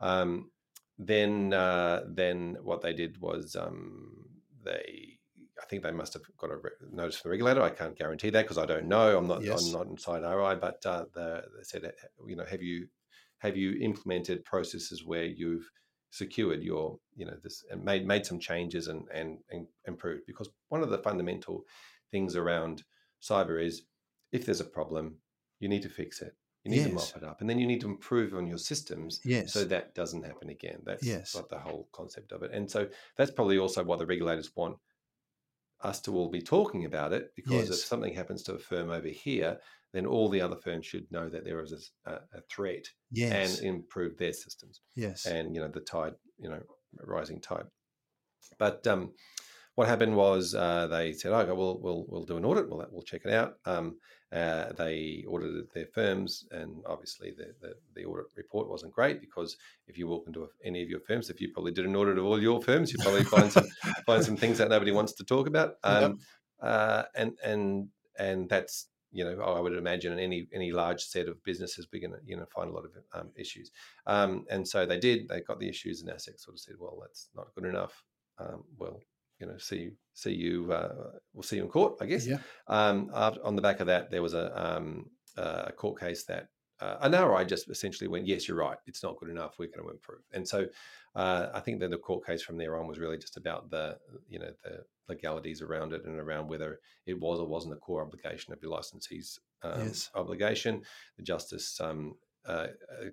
[0.00, 0.50] Um,
[0.98, 4.24] then, uh, then what they did was um,
[4.64, 5.18] they,
[5.60, 7.62] I think they must have got a re- notice from the regulator.
[7.62, 9.16] I can't guarantee that because I don't know.
[9.16, 9.66] I'm not, Yes.
[9.66, 11.90] I'm not inside RI, but uh, the, they said, uh,
[12.26, 12.88] you know, have you,
[13.38, 15.68] have you implemented processes where you've
[16.10, 20.22] secured your, you know, this and made made some changes and and, and improved?
[20.26, 21.64] Because one of the fundamental
[22.10, 22.84] things around
[23.20, 23.82] cyber is
[24.30, 25.16] if there's a problem,
[25.58, 26.34] you need to fix it.
[26.64, 29.20] You need to mop it up, and then you need to improve on your systems
[29.24, 29.52] Yes.
[29.52, 30.80] so that doesn't happen again.
[30.84, 31.36] That's Yes.
[31.50, 32.52] the whole concept of it.
[32.52, 34.78] And so that's probably also why the regulators want
[35.80, 39.08] us to all be talking about it, because if something happens to a firm over
[39.08, 39.58] here,
[39.92, 43.58] then all the other firms should know that there is a, a threat yes.
[43.58, 45.26] and improve their systems yes.
[45.26, 46.60] and you know the tide you know
[47.04, 47.66] rising tide
[48.58, 49.12] but um
[49.74, 53.02] what happened was uh, they said okay we'll, we'll we'll do an audit we'll, we'll
[53.02, 53.96] check it out um,
[54.32, 59.56] uh, they audited their firms and obviously the, the, the audit report wasn't great because
[59.88, 62.24] if you walk into any of your firms if you probably did an audit of
[62.24, 63.66] all your firms you probably find some
[64.06, 66.18] find some things that nobody wants to talk about um,
[66.62, 71.28] uh, and and and that's you know I would imagine in any any large set
[71.28, 73.70] of businesses we're going to you know find a lot of um, issues.
[74.06, 75.28] Um, and so they did.
[75.28, 78.02] They got the issues, and ASIC sort of said, "Well, that's not good enough.
[78.38, 79.00] Um, well,
[79.42, 80.72] you know, see see you.
[80.72, 82.38] Uh, we'll see you in court, I guess." Yeah.
[82.68, 86.24] Um, after, on the back of that, there was a um, uh, a court case
[86.26, 86.48] that
[86.80, 88.78] uh, NRI just essentially went, "Yes, you're right.
[88.86, 89.56] It's not good enough.
[89.58, 90.66] We're going to improve." And so
[91.16, 93.98] uh, I think that the court case from there on was really just about the
[94.28, 98.02] you know the legalities around it and around whether it was or wasn't a core
[98.02, 100.10] obligation of your licensee's um, Yes.
[100.14, 100.82] obligation.
[101.16, 102.14] The justice um,
[102.46, 102.66] uh, uh,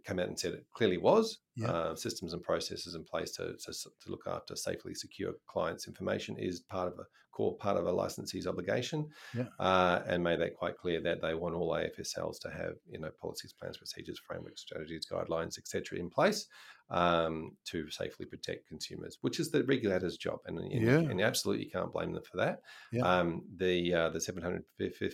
[0.05, 1.39] came out and said it clearly was.
[1.55, 1.71] Yeah.
[1.71, 6.37] Uh, systems and processes in place to, to, to look after safely secure clients' information
[6.37, 7.05] is part of a
[7.39, 8.99] core part of a licensee's obligation,
[9.39, 9.45] Yeah.
[9.67, 13.11] uh, and made that quite clear that they want all AFSLs to have you know
[13.21, 15.97] policies, plans, procedures, frameworks, strategies, guidelines, etc.
[16.03, 16.47] in place
[16.89, 20.97] um, to safely protect consumers, which is the regulator's job, and, and, Yeah.
[21.11, 22.55] and absolutely you can't blame them for that.
[22.91, 23.03] Yeah.
[23.11, 25.07] Um, the uh, the seven hundred fifty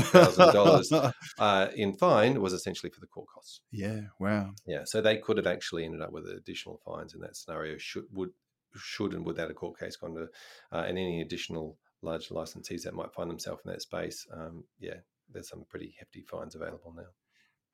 [0.00, 0.90] thousand dollars
[1.38, 3.60] uh, in fine was essentially for the court costs.
[3.70, 4.00] yeah.
[4.20, 4.52] Wow.
[4.66, 7.76] Yeah, so they could have actually ended up with additional fines in that scenario.
[7.78, 8.30] Should would
[8.78, 10.28] should and would that a court case gone to
[10.72, 14.26] uh, and any additional large licensees that might find themselves in that space.
[14.32, 14.96] Um, yeah,
[15.32, 17.08] there's some pretty hefty fines available now.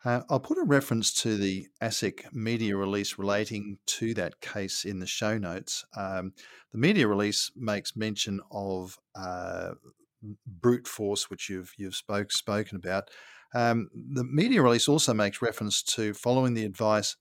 [0.04, 4.98] Uh, I'll put a reference to the ASIC media release relating to that case in
[4.98, 5.84] the show notes.
[5.96, 6.32] Um,
[6.72, 9.72] the media release makes mention of uh,
[10.44, 13.10] brute force, which you've you've spoke spoken about.
[13.54, 17.16] Um, the media release also makes reference to following the advice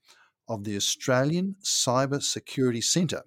[0.48, 3.24] of the Australian Cyber Security Centre.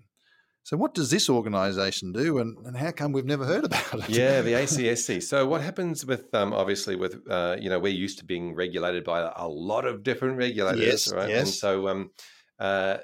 [0.64, 4.08] So, what does this organisation do, and, and how come we've never heard about it?
[4.08, 5.22] Yeah, the ACSC.
[5.22, 9.04] So what happens with um, obviously with uh, you know we're used to being regulated
[9.04, 11.24] by a lot of different regulators, Yes, right?
[11.24, 11.60] And yes.
[11.60, 12.10] so um,
[12.58, 12.96] uh,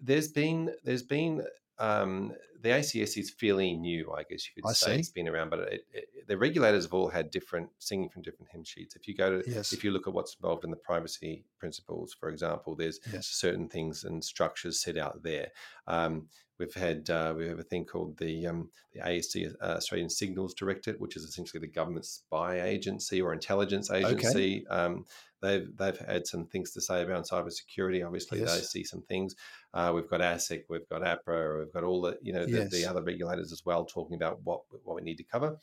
[0.00, 1.42] there's been there's been
[1.80, 2.32] um,
[2.64, 4.94] the ACS is fairly new, I guess you could I say.
[4.94, 4.98] see.
[5.00, 8.50] It's been around, but it, it, the regulators have all had different singing from different
[8.50, 8.96] hymn sheets.
[8.96, 9.72] If you go to Yes.
[9.74, 13.26] if you look at what's involved in the privacy principles, for example, there's Yes.
[13.26, 15.48] certain things and structures set out there.
[15.86, 20.08] Um, we've had uh, we have a thing called the um, the ASD uh, Australian
[20.08, 24.66] Signals Directorate, which is essentially the government spy agency or intelligence agency.
[24.68, 25.04] Um,
[25.44, 28.04] they've they've had some things to say around cybersecurity.
[28.04, 29.36] Obviously, they see some things.
[29.72, 32.86] Uh, we've got ASIC, we've got APRA, we've got all the you know the, the
[32.86, 35.58] other regulators as well talking about what what we need to cover.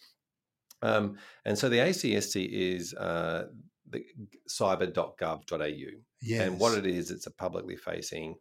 [0.82, 3.48] Um, and so the ACSC is uh,
[3.90, 4.04] the
[4.50, 6.02] cyber.gov.au.
[6.22, 6.48] Yes.
[6.48, 8.36] And what it is, it's a publicly facing.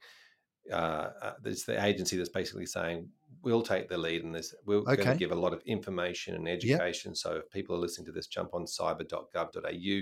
[0.71, 3.09] Uh, uh, it's the agency that's basically saying
[3.43, 4.55] we'll take the lead in this.
[4.67, 7.15] We're going to give a lot of information and education.
[7.15, 10.01] So if people are listening to this, jump on cyber.gov.au,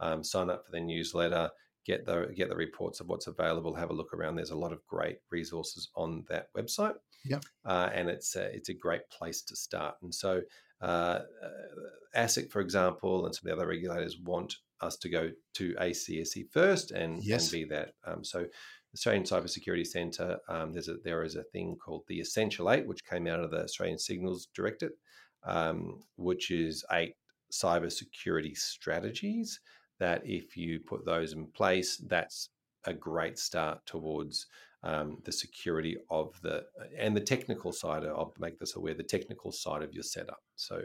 [0.00, 1.50] um, sign up for their newsletter,
[1.86, 4.36] get the get the reports of what's available, have a look around.
[4.36, 6.94] There's a lot of great resources on that website.
[7.26, 7.42] Yep.
[7.64, 9.94] uh, and it's a, it's a great place to start.
[10.02, 10.42] And so
[10.82, 11.20] uh, uh,
[12.14, 16.50] ASIC, for example, and some of the other regulators want us to go to ACSC
[16.52, 17.44] first and, Yes.
[17.44, 17.92] and be that.
[18.06, 18.44] Um, so,
[18.94, 23.06] Australian Cybersecurity Centre, um, there's a, there is a thing called the Essential Eight, which
[23.06, 24.92] came out of the Australian Signals Directorate,
[25.46, 27.14] um, which is eight
[27.50, 29.60] cybersecurity strategies
[29.98, 32.50] that, if you put those in place, that's
[32.84, 34.46] a great start towards
[34.82, 36.66] um, the security of the
[36.98, 38.04] and the technical side.
[38.04, 40.42] I'll make this aware the technical side of your setup.
[40.56, 40.82] So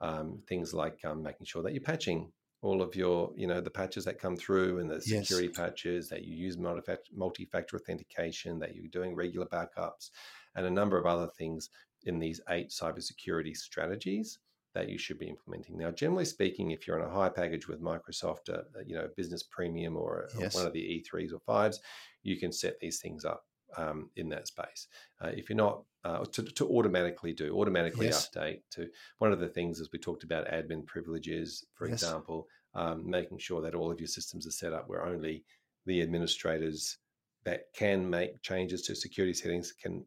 [0.00, 3.70] um, things like um, making sure that you're patching all of your, you know, the
[3.70, 5.26] patches that come through and the Yes.
[5.26, 10.10] security patches that you use multi-fac- multi-factor authentication, that you're doing regular backups,
[10.54, 11.70] and a number of other things
[12.04, 14.38] in these eight cybersecurity strategies
[14.74, 15.76] that you should be implementing.
[15.76, 19.42] Now, generally speaking, if you're on a high package with Microsoft, uh, you know, Business
[19.42, 20.54] Premium or, or Yes.
[20.54, 21.76] one of the E3s or 5s,
[22.22, 23.44] you can set these things up
[23.76, 24.88] um, in that space.
[25.20, 28.28] Uh, if you're not, uh, to, to automatically do, automatically Yes.
[28.28, 32.02] update to one of the things as we talked about admin privileges, for Yes.
[32.02, 35.44] example, um, making sure that all of your systems are set up where only
[35.86, 36.98] the administrators
[37.44, 40.04] that can make changes to security settings can.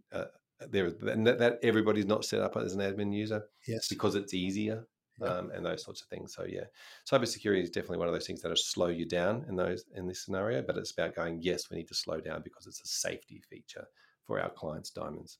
[0.59, 3.87] There, and that, that everybody's not set up as an admin user Yes.
[3.89, 4.87] because it's easier
[5.21, 6.33] um, and those sorts of things.
[6.33, 6.65] So yeah,
[7.09, 10.23] cybersecurity is definitely one of those things that'll slow you down in those in this
[10.23, 10.61] scenario.
[10.61, 13.85] But it's about going, yes, we need to slow down because it's a safety feature
[14.23, 15.39] for our clients' diamonds.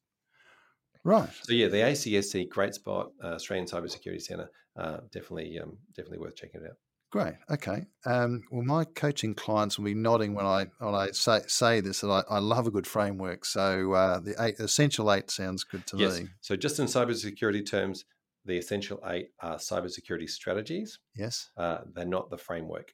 [1.04, 1.30] Right.
[1.44, 6.36] So yeah, the ACSC, great spot, uh, Australian Cybersecurity Centre, uh, definitely um, definitely worth
[6.36, 6.78] checking it out.
[7.16, 7.36] Great.
[7.50, 7.86] Okay.
[8.06, 12.02] Um, well, my coaching clients will be nodding when I when I say say this
[12.02, 13.46] that I, I love a good framework.
[13.46, 16.20] So uh, the eight, essential eight sounds good to Yes.
[16.20, 16.28] me.
[16.42, 18.04] So just in cybersecurity terms,
[18.44, 21.00] the essential eight are cybersecurity strategies.
[21.16, 21.52] Yes.
[21.56, 22.94] Uh, they're not the framework.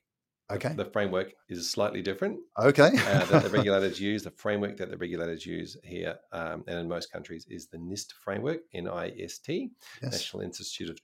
[0.55, 0.73] Okay.
[0.73, 2.87] The, framework is slightly different Okay.
[2.95, 4.23] uh, that the regulators use.
[4.23, 8.11] The framework that the regulators use here um, and in most countries is the NIST
[8.13, 9.71] framework, N-I-S-T,
[10.01, 10.11] yes.
[10.11, 10.99] National Institute of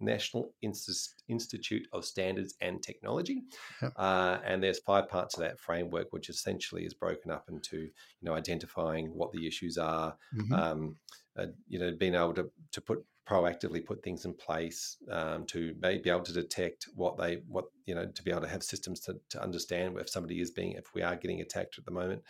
[0.00, 3.42] National Insti- Institute of Standards and Technology.
[3.80, 3.92] Yep.
[3.96, 7.90] Uh, and there's five parts of that framework, which essentially is broken up into you
[8.22, 10.52] know identifying what the issues are, Mhm.
[10.52, 10.96] um,
[11.36, 15.74] uh, you know, being able to to put proactively put things in place um, to
[15.80, 18.62] may be able to detect what they what you know to be able to have
[18.62, 21.90] systems to, to understand if somebody is being if we are getting attacked at the
[21.90, 22.22] moment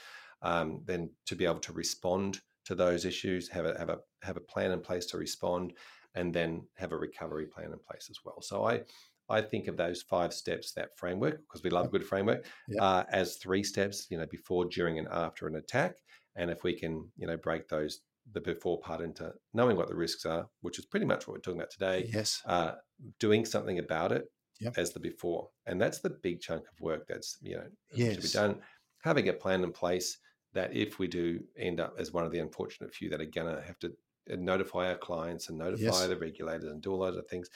[0.43, 4.37] um, then to be able to respond to those issues have a have a have
[4.37, 5.73] a plan in place to respond
[6.15, 8.83] and then have a recovery plan in place as well so i
[9.29, 12.83] I think of those five steps, that framework, because we love a good framework, Yep.
[12.83, 14.09] uh, as three steps.
[14.11, 15.97] You know, before, during, and after an attack.
[16.37, 18.01] And if we can, you know, break those
[18.33, 21.41] the before part into knowing what the risks are, which is pretty much what we're
[21.41, 22.41] talking about today, Yes.
[22.47, 22.73] uh,
[23.19, 24.25] doing something about it
[24.61, 24.79] Yep.
[24.79, 28.17] as the before, and that's the big chunk of work that's you know yes.
[28.17, 28.61] to be done.
[29.03, 30.19] Having a plan in place
[30.53, 33.53] that if we do end up as one of the unfortunate few that are going
[33.57, 33.89] to have to
[34.31, 36.07] uh, notify our clients and notify Yes.
[36.07, 37.49] the regulators and do all those other things,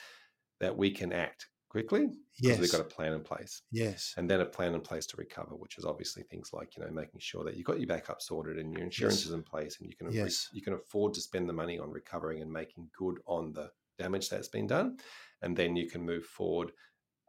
[0.59, 2.09] that we can act quickly
[2.41, 2.59] because Yes.
[2.59, 4.17] we've got a plan in place Yes.
[4.17, 6.91] and then a plan in place to recover, which is obviously things like you know
[6.91, 9.25] making sure that you've got your backup sorted and your insurance Yes.
[9.25, 10.49] is in place, and you can Yes.
[10.51, 14.29] you can afford to spend the money on recovering and making good on the damage
[14.29, 14.97] that's been done,
[15.41, 16.71] and then you can move forward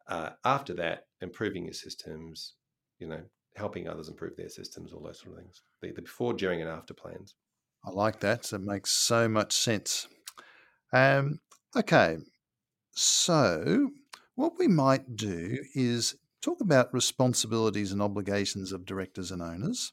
[0.09, 2.55] uh, after that, improving your systems,
[2.99, 3.25] you know,
[3.57, 5.63] helping others improve their systems, all those sort of things.
[5.83, 7.35] The, the before, during, and after plans.
[7.85, 8.53] I like that.
[8.53, 10.07] It makes so much sense.
[10.93, 11.41] Um,
[11.77, 12.19] okay.
[12.93, 13.91] So,
[14.39, 19.93] what we might do is talk about responsibilities and obligations of directors and owners.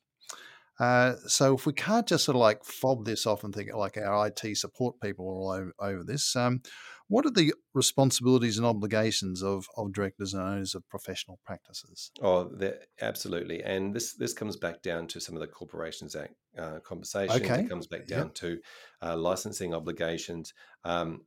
[0.79, 3.97] Uh, so, if we can't just sort of like fob this off and think like
[3.97, 6.61] our IT support people are all over, over this, um,
[7.07, 12.11] what are the responsibilities and obligations of, of directors and owners of professional practices?
[12.21, 12.51] Oh,
[13.01, 13.63] absolutely.
[13.63, 17.41] And this this comes back down to some of the Corporations Act uh, conversations.
[17.41, 17.61] Okay.
[17.61, 18.19] It comes back Yep.
[18.19, 18.59] down to
[19.01, 20.53] uh, licensing obligations.
[20.83, 21.21] Um,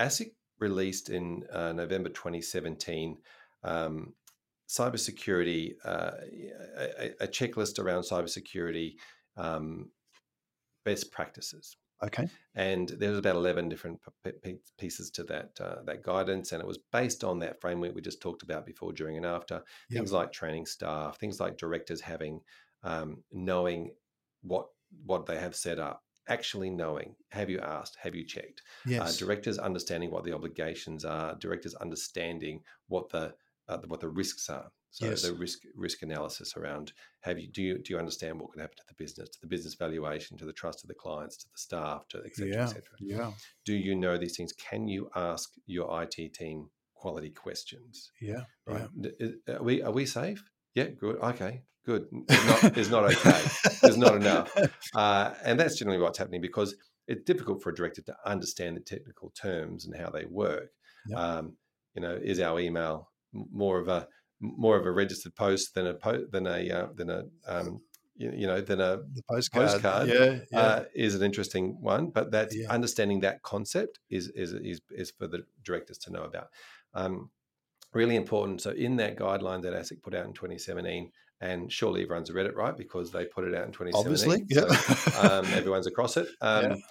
[0.00, 3.18] ASIC released in uh, November 2017
[3.62, 4.14] um,
[4.68, 6.12] cybersecurity, uh,
[6.76, 8.94] a, a- checklist around cybersecurity
[9.36, 9.90] um,
[10.84, 12.30] best practices Okay.
[12.54, 16.78] and there's about 11 different p- pieces to that uh, that guidance and it was
[16.92, 20.04] based on that framework we just talked about before during and after Yep.
[20.04, 22.40] things like training staff things like directors having
[22.84, 23.94] um, knowing
[24.42, 24.68] what
[25.06, 29.00] what they have set up actually knowing have you asked have you checked Yes.
[29.02, 33.34] uh, directors understanding what the obligations are directors understanding what the
[33.68, 35.22] uh, what the risks are so Yes.
[35.22, 38.76] the risk risk analysis around have you do you do you understand what can happen
[38.76, 41.58] to the business to the business valuation to the trust of the clients to the
[41.58, 42.62] staff to et cetera, yeah.
[42.64, 42.96] et cetera.
[43.00, 43.32] Yeah.
[43.64, 48.44] do you know these things can you ask your IT team quality questions Yeah.
[48.68, 48.74] Yeah.
[48.74, 48.88] right
[49.20, 50.42] is- are we are we safe
[50.74, 53.42] yeah good okay good is not, is not okay
[53.88, 54.56] is not enough
[54.94, 56.74] uh, and that's generally what's happening because
[57.06, 60.70] it's difficult for a director to understand the technical terms and how they work.
[61.08, 61.18] Yep.
[61.18, 61.56] Um,
[61.94, 64.08] you know, is our email more of a
[64.40, 67.80] more of a registered post than a po- than a uh, than a um,
[68.16, 69.68] you, you know than a The postcard.
[69.68, 70.38] Postcard, Yeah.
[70.50, 70.58] Yeah.
[70.58, 72.70] uh, is an interesting one, but that Yeah.
[72.72, 76.48] understanding that concept is, is is is for the directors to know about.
[76.94, 77.30] Um,
[77.94, 78.60] really important.
[78.60, 82.56] So in that guideline that ASIC put out in 2017, and surely everyone's read it,
[82.56, 82.76] right?
[82.76, 83.94] Because they put it out in 2017.
[83.94, 84.46] Obviously.
[84.48, 84.74] Yeah.
[84.76, 86.28] So, um, everyone's across it.
[86.40, 86.82] Um,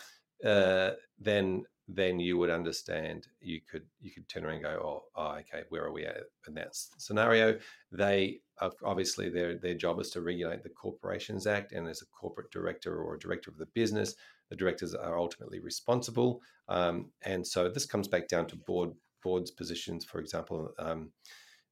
[0.46, 3.28] uh, then then you would understand.
[3.42, 6.18] You could you could turn around and go, oh, oh, okay, where are we at
[6.48, 7.58] in that scenario?
[7.92, 8.40] They
[8.84, 13.02] obviously their their job is to regulate the Corporations Act, and as a corporate director
[13.02, 14.16] or a director of the business,
[14.50, 16.42] the directors are ultimately responsible.
[16.70, 18.92] Um, and so this comes back down to board
[19.24, 20.72] boards positions, for example.
[20.80, 21.12] Um,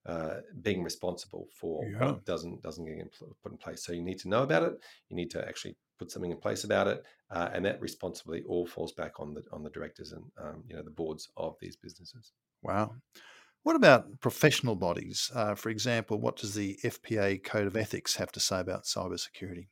[0.06, 2.06] uh, being responsible for Yeah.
[2.08, 3.86] what doesn't doesn't get put in place.
[3.86, 4.74] So you need to know about it.
[5.10, 8.66] You need to actually put something in place about it, uh, and that responsibility all
[8.66, 11.76] falls back on the on the directors and um, you know the boards of these
[11.76, 12.34] businesses.
[12.64, 12.96] Wow.
[13.62, 15.30] What about professional bodies?
[15.36, 19.68] Uh, for example, what does the FPA Code of Ethics have to say about cybersecurity?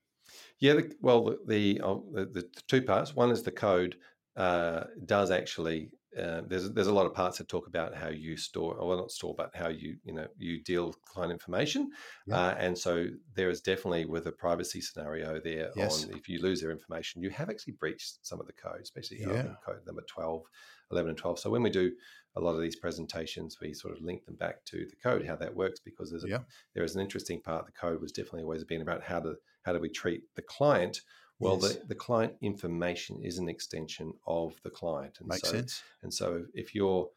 [0.60, 3.16] Yeah, the, well, the the, oh, the the two parts.
[3.16, 3.98] One is the code
[4.36, 5.90] uh, does actually.
[6.18, 8.97] Uh, there's there's a lot of parts that talk about how you store, or well,
[8.97, 11.91] not store, but how you you know you deal with client information,
[12.26, 12.38] Yeah.
[12.38, 13.05] uh, and so
[13.36, 15.80] there is definitely with a privacy scenario there Yes.
[15.80, 19.20] on if you lose their information, you have actually breached some of the code, especially
[19.20, 19.55] Yeah.
[19.64, 20.45] code number 12,
[20.91, 21.38] 11, and 12.
[21.38, 21.95] So when we do
[22.36, 25.36] a lot of these presentations, we sort of link them back to the code, how
[25.36, 26.43] that works, because there's a, Yeah.
[26.74, 27.68] there is an interesting part.
[27.68, 31.01] The code was definitely always been about how to how do we treat the client.
[31.40, 31.76] Well, Yes.
[31.76, 35.84] the, the client information is an extension of the client, and Makes so sense.
[36.04, 37.10] and so if you're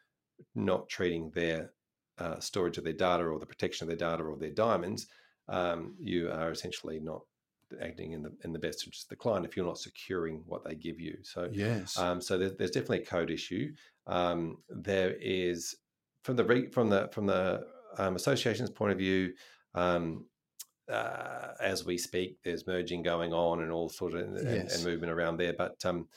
[0.55, 1.73] not treating their
[2.18, 5.07] uh, storage of their data or the protection of their data or their diamonds,
[5.49, 7.23] um, you are essentially not
[7.81, 10.62] acting in the in the best interest of the client if you're not securing what
[10.64, 11.16] they give you.
[11.23, 11.99] So Yes.
[11.99, 13.73] um, so there's, there's definitely a code issue.
[14.07, 15.75] Um, there is
[16.23, 17.66] from the re, from the from the
[17.99, 19.33] um, association's point of view.
[19.75, 20.27] Um,
[20.93, 24.76] uh, as we speak, there's merging going on and all sort of and, Yes.
[24.76, 25.55] and movement around there.
[25.57, 26.09] But um,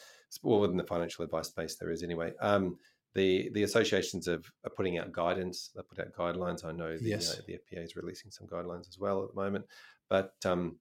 [0.43, 2.34] well, within the financial advice space, there is anyway.
[2.41, 2.78] Um,
[3.13, 5.71] the the associations have, are putting out guidance.
[5.73, 6.65] They put out guidelines.
[6.65, 7.34] I know the Yes.
[7.38, 9.65] uh, the FPA is releasing some guidelines as well at the moment.
[10.09, 10.78] But um,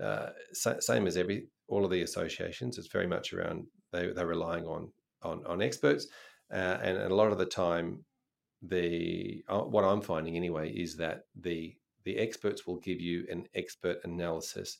[0.00, 4.26] uh, sa- same as every all of the associations, it's very much around they they're
[4.28, 6.06] relying on on on experts,
[6.52, 8.04] uh, and, and a lot of the time,
[8.62, 11.74] the uh, what I'm finding anyway is that the
[12.04, 14.78] the experts will give you an expert analysis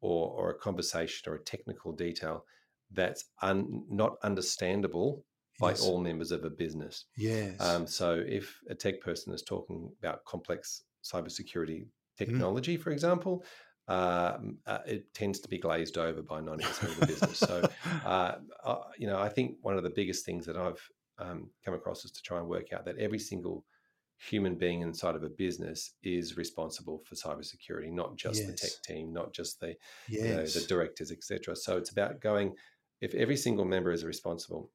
[0.00, 2.44] or or a conversation or a technical detail
[2.92, 5.24] that's un, not understandable
[5.60, 5.82] by Yes.
[5.82, 7.04] all members of a business.
[7.16, 7.60] Yes.
[7.60, 13.44] Um, so if a tech person is talking about complex cybersecurity technology, for example,
[13.88, 17.38] um, uh, it tends to be glazed over by 90% of the business.
[17.38, 17.68] So,
[18.04, 20.80] uh, uh, you know, I think one of the biggest things that I've
[21.18, 23.64] um, come across is to try and work out that every single
[24.28, 29.12] human being inside of a business is responsible for cybersecurity, not just the tech team,
[29.12, 29.74] not just the
[30.08, 31.56] you know, the directors, etc.
[31.56, 32.54] So it's about going
[33.00, 34.70] if every single member is responsible,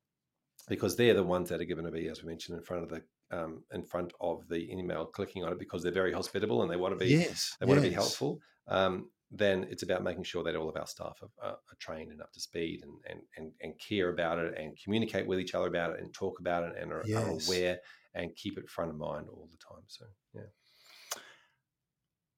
[0.67, 2.89] because they're the ones that are going to be, as we mentioned, in front of
[2.89, 6.71] the um, in front of the email, clicking on it because they're very hospitable and
[6.71, 7.55] they want to be yes.
[7.59, 8.39] they want to be helpful.
[8.67, 12.11] Um, then it's about making sure that all of our staff are, are, are trained
[12.11, 15.53] and up to speed and, and and and care about it and communicate with each
[15.53, 17.79] other about it and talk about it and are, are aware
[18.15, 19.83] and keep it front of mind all the time.
[19.87, 21.21] So yeah.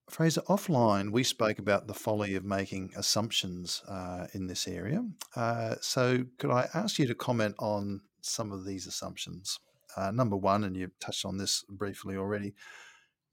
[0.09, 5.05] Fraser, offline, we spoke about the folly of making assumptions uh, in this area.
[5.35, 9.59] Uh, so, could I ask you to comment on some of these assumptions?
[9.97, 12.53] Uh, number one, and you've touched on this briefly already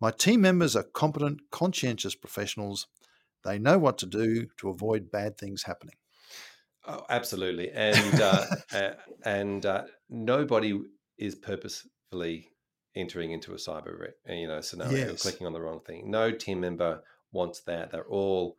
[0.04, 2.88] my team members are competent, conscientious professionals.
[3.44, 5.94] They know what to do to avoid bad things happening.
[6.86, 8.44] Oh, absolutely, and uh,
[9.24, 10.78] and uh, nobody
[11.16, 11.36] is
[12.14, 12.50] purposefully
[12.94, 15.16] entering into a cyber you know scenario, Yes.
[15.16, 16.10] clicking on the wrong thing.
[16.10, 17.02] No team member
[17.32, 17.90] wants that.
[17.90, 18.56] They're all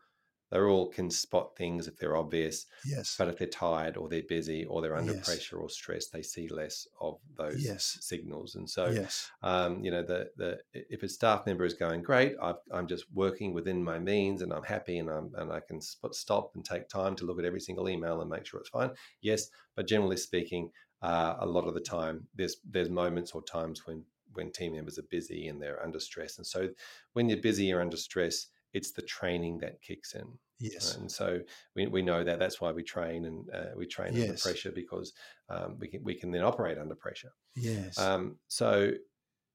[0.52, 3.16] they're all can spot things if they're obvious, Yes.
[3.18, 5.26] but if they're tired or they're busy or they're under Yes.
[5.26, 7.98] pressure or stress, they see less of those Yes.
[8.00, 8.56] signals.
[8.56, 9.32] And so, yes.
[9.42, 13.12] um, you know, the the if a staff member is going great, I've, I'm just
[13.12, 16.90] working within my means, and I'm happy, and I'm and I can stop and take
[16.90, 18.92] time to look at every single email and make sure it's fine.
[19.22, 20.72] Yes, but generally speaking,
[21.02, 25.00] uh, a lot of the time, there's there's moments or times when when team members
[25.00, 26.70] are busy and they're under stress, and so
[27.14, 30.28] when you're busy or under stress, it's the training that kicks in.
[30.60, 30.96] Yes.
[30.96, 31.40] And so
[31.76, 35.14] we, we know that that's why we train and uh, we train under pressure because
[35.50, 37.32] um, we can we can then operate under pressure.
[37.56, 37.98] Yes.
[37.98, 38.92] Um, so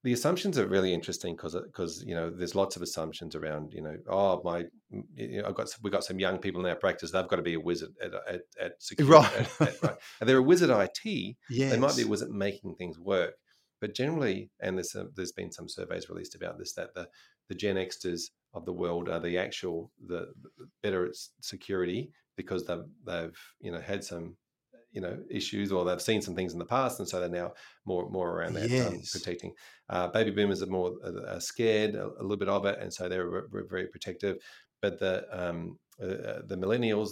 [0.02, 3.72] the assumptions are really interesting because because uh, you know there's lots of assumptions around
[3.72, 4.64] you know oh my
[5.14, 7.42] you know, I've got we've got some young people in our practice they've got to
[7.42, 9.40] be a wizard at uh, at, at security Right.
[9.60, 9.96] at- at- right.
[10.20, 11.70] and they're a wizard IT yes.
[11.72, 13.34] they might be a wizard making things work
[13.80, 17.06] but generally and there's there's been some surveys released about this that the
[17.48, 20.28] the Gen Xers of the world are the actual the,
[20.58, 24.36] the better at security because they've they've you know had some
[24.92, 27.52] you know issues or they've seen some things in the past and so they're now
[27.84, 29.54] more more around that um, protecting
[29.88, 32.92] uh, baby boomers are more uh, are scared a, a little bit of it and
[32.92, 34.36] so they're re- very protective
[34.80, 37.10] but the um, uh, the millennials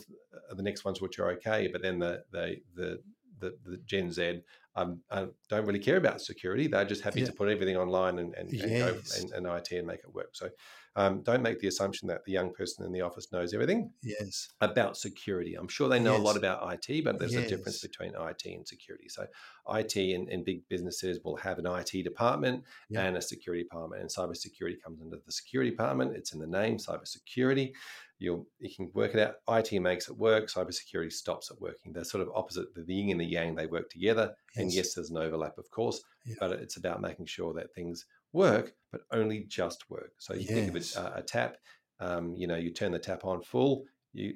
[0.51, 3.03] are the next ones which are okay but then the the the
[3.41, 4.41] the, the Gen Z
[4.75, 6.67] um, uh, don't really care about security.
[6.67, 7.27] They're just happy Yeah.
[7.27, 9.13] to put everything online and, and, and go Yes.
[9.15, 10.31] and, and IT and make it work.
[10.35, 10.51] So
[10.99, 14.49] um, don't make the assumption that the young person in the office knows everything Yes.
[14.61, 15.55] about security.
[15.55, 18.67] I'm sure they know a lot about IT, but there's a difference between IT and
[18.67, 19.09] security.
[19.09, 19.27] So
[19.73, 23.05] IT and, and big businesses will have an IT department Yeah.
[23.05, 26.17] and a security department, and cybersecurity comes under the security department.
[26.17, 27.73] It's in the name, cybersecurity.
[28.21, 29.37] You'll you can work it out.
[29.59, 30.47] IT makes it work.
[30.49, 31.93] Cybersecurity stops it working.
[31.93, 32.75] They're sort of opposite.
[32.75, 33.55] The yin and the yang.
[33.55, 34.35] They work together.
[34.57, 34.75] And Yes.
[34.77, 36.35] yes, there's an overlap, of course, Yeah.
[36.41, 40.13] but it's about making sure that things work, but only just work.
[40.19, 41.57] So you think of it, uh, a tap.
[42.01, 43.85] Um, you know, you turn the tap on full.
[44.13, 44.35] You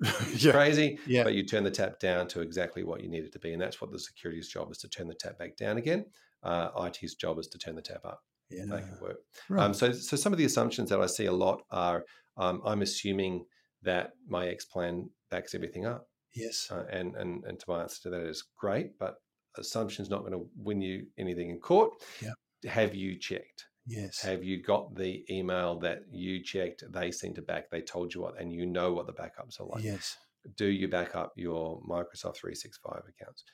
[0.36, 0.52] Yeah.
[0.52, 1.22] crazy, Yeah.
[1.24, 3.62] but you turn the tap down to exactly what you need it to be, and
[3.62, 6.06] that's what the security's job is to turn the tap back down again.
[6.42, 8.20] Uh, IT's job is to turn the tap up,
[8.50, 8.64] Yeah.
[8.64, 9.18] make it work.
[9.48, 9.62] Right.
[9.64, 12.04] Um, so, so some of the assumptions that I see a lot are
[12.36, 13.44] um, I'm assuming
[13.82, 16.68] that my Xplan backs everything up, yes.
[16.70, 19.16] uh, and and and to my answer to that is great, but
[19.56, 21.92] assumption's not going to win you anything in court.
[22.20, 22.30] Yeah.
[22.66, 23.66] Have you checked?
[23.86, 24.20] Yes.
[24.20, 26.84] Have you got the email that you checked?
[26.90, 27.70] They sent it back.
[27.70, 30.16] They told you what, and you know what the backups are like yes.
[30.56, 33.44] do you back up your Microsoft 365 accounts?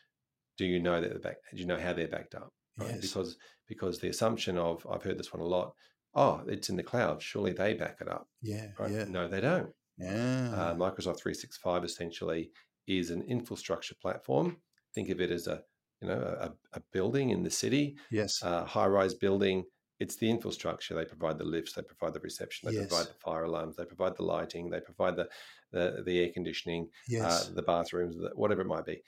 [0.59, 1.37] Do you know that the back?
[1.55, 2.53] Do you know how they're backed up?
[2.79, 2.91] right?
[2.95, 3.01] Yes.
[3.01, 3.37] because
[3.67, 5.73] because the assumption of I've heard this one a lot.
[6.15, 7.23] Oh, it's in the cloud.
[7.23, 8.27] Surely they back it up.
[8.41, 8.69] Yeah.
[8.79, 8.91] Right?
[8.91, 9.05] Yeah.
[9.05, 9.71] No, they don't.
[9.99, 10.51] Yeah.
[10.55, 12.51] Uh, Microsoft 365 essentially
[12.87, 14.57] is an infrastructure platform.
[14.95, 15.61] Think of it as a
[16.01, 18.43] you know a, a building in the city, yes.
[18.43, 19.65] a high-rise building.
[20.01, 20.95] It's the infrastructure.
[20.95, 22.87] They provide the lifts, they provide the reception, they Yes.
[22.89, 25.29] provide the fire alarms, they provide the lighting, they provide the
[25.73, 27.25] the, the air conditioning, yes.
[27.49, 29.03] uh, the bathrooms, whatever it might be.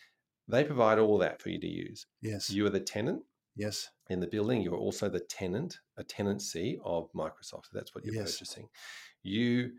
[0.49, 2.07] They provide all that for you to use.
[2.20, 2.51] yes.
[2.51, 3.22] You are the tenant
[3.57, 3.88] yes.
[4.11, 4.61] in the building.
[4.61, 7.64] You're also the tenant, a tenancy of Microsoft.
[7.66, 8.32] So that's what you're Yes.
[8.32, 8.66] purchasing.
[9.22, 9.70] You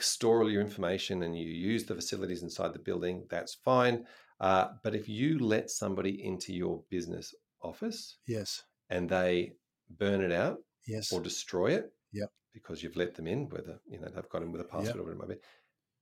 [0.00, 3.26] store all your information and you use the facilities inside the building.
[3.30, 4.06] That's fine.
[4.40, 8.62] Uh, but if you let somebody into your business office Yes.
[8.90, 9.52] and they
[9.98, 11.12] burn it out Yes.
[11.12, 12.30] or destroy it, Yep.
[12.54, 15.02] because you've let them in, whether you know they've got in with a password or
[15.04, 15.40] whatever it might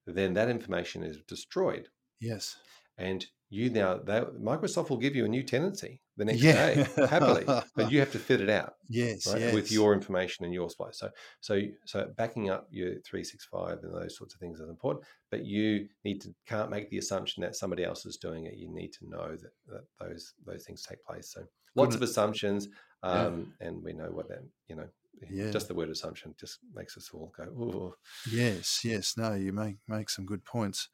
[0.07, 1.89] be, then that information is destroyed
[2.21, 2.57] Yes.
[2.99, 6.75] and you now they, Microsoft will give you a new tenancy the next Yeah.
[6.75, 7.45] day happily,
[7.77, 9.27] but you have to fit it out Yes.
[9.27, 9.55] right, yes.
[9.55, 10.89] with your information and your supply.
[10.93, 14.69] So so so backing up your three six five and those sorts of things is
[14.69, 18.55] important, but you need to can't make the assumption that somebody else is doing it.
[18.57, 21.31] You need to know that, that those those things take place.
[21.33, 21.43] So
[21.77, 22.69] lots of assumptions,
[23.05, 23.27] Yeah.
[23.27, 24.89] um, and we know what that you know.
[25.31, 25.51] Yeah.
[25.51, 27.45] Just the word assumption just makes us all go.
[27.45, 27.95] Ooh.
[28.31, 29.15] Yes, yes.
[29.17, 30.89] No, you make make some good points.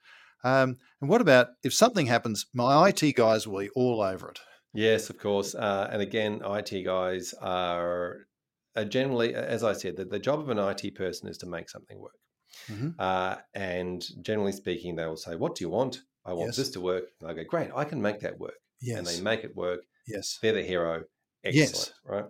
[0.45, 2.47] Um, and what about if something happens?
[2.53, 4.39] My IT guys will be all over it.
[4.75, 5.55] Yes, of course.
[5.55, 8.27] Uh, and again, IT guys are,
[8.75, 11.69] are generally, as I said, the, the job of an IT person is to make
[11.69, 12.17] something work.
[12.71, 12.95] Mhm.
[12.99, 16.01] Uh, and generally speaking, they will say, What do you want?
[16.25, 16.57] I want Yes.
[16.57, 17.05] this to work.
[17.21, 18.55] And I go, Great, I can make that work.
[18.81, 19.81] Yes, And they make it work.
[20.07, 21.05] yes, They're the hero.
[21.45, 21.93] Yes.
[22.05, 22.25] Right?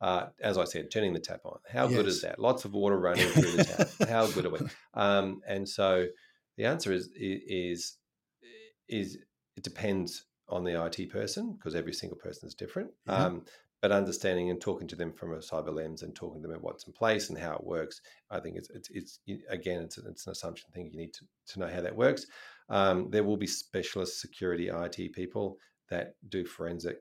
[0.00, 1.58] Uh, as I said, turning the tap on.
[1.68, 2.38] How good is that?
[2.38, 3.88] Lots of water running through the tap.
[4.08, 4.58] How good are we?
[4.94, 6.06] Um, and so
[6.58, 7.96] the answer is is
[8.88, 9.16] is
[9.56, 12.90] it depends on the IT person because every single person is different.
[13.06, 13.26] Yeah.
[13.26, 13.44] Um,
[13.80, 16.64] but understanding and talking to them from a cyber lens and talking to them about
[16.64, 20.26] what's in place and how it works, I think it's it's, it's again it's, it's
[20.26, 20.90] an assumption thing.
[20.90, 22.26] You need to, to know how that works.
[22.68, 25.58] Um, there will be specialist security IT people
[25.90, 26.98] that do forensic.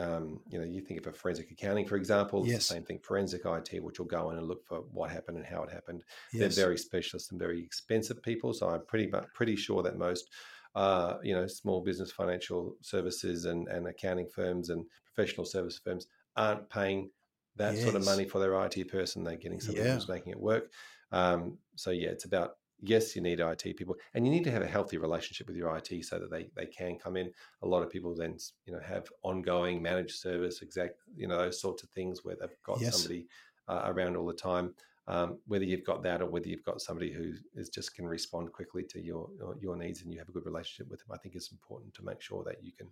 [0.00, 2.68] Um, you know, you think of a forensic accounting, for example, it's Yes.
[2.68, 2.98] the same thing.
[3.00, 6.04] Forensic IT, which will go in and look for what happened and how it happened
[6.32, 6.40] yes.
[6.54, 8.54] they're very specialist and very expensive people.
[8.54, 10.30] So I'm pretty much pretty sure that most,
[10.74, 16.06] uh, you know, small business financial services and, and accounting firms and professional service firms
[16.36, 17.10] aren't paying
[17.56, 19.22] that sort of money for their IT person.
[19.24, 19.94] They're getting somebody Yeah.
[19.94, 20.72] who's making it work.
[21.12, 24.62] Um, so yeah, it's about yes, you need IT people, and you need to have
[24.62, 27.30] a healthy relationship with your IT so that they they can come in.
[27.62, 31.60] A lot of people then you know have ongoing managed service, exact you know those
[31.60, 32.94] sorts of things where they've got Yes.
[32.96, 33.26] somebody
[33.68, 34.74] uh, around all the time.
[35.08, 38.52] Um, whether you've got that or whether you've got somebody who is just can respond
[38.52, 41.18] quickly to your your- your needs and you have a good relationship with them, I
[41.18, 42.88] think it's important to make sure that you can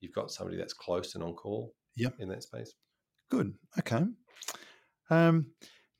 [0.00, 1.74] you've got somebody that's close and on call.
[1.96, 2.14] Yep.
[2.20, 2.74] in that space.
[3.30, 3.54] Good.
[3.78, 4.04] Okay.
[5.10, 5.46] Um,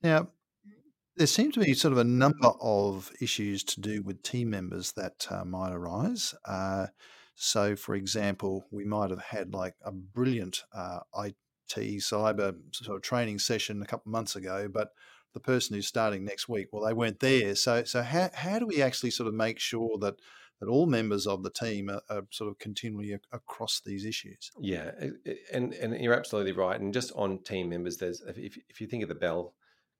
[0.02, 0.28] now,
[1.20, 4.92] there seem to be sort of a number of issues to do with team members
[4.92, 6.34] that uh, might arise.
[6.46, 6.86] Uh,
[7.34, 11.36] so, for example, we might have had like a brilliant uh, IT
[11.98, 14.92] cyber sort of training session a couple of months ago, but
[15.34, 17.54] the person who's starting next week, well, they weren't there.
[17.54, 20.14] So, so how, how do we actually sort of make sure that
[20.60, 24.52] that all members of the team are, are sort of continually ac- across these issues?
[24.58, 24.92] Yeah,
[25.52, 26.80] and and you're absolutely right.
[26.80, 29.52] And just on team members, there's if if you think of the bell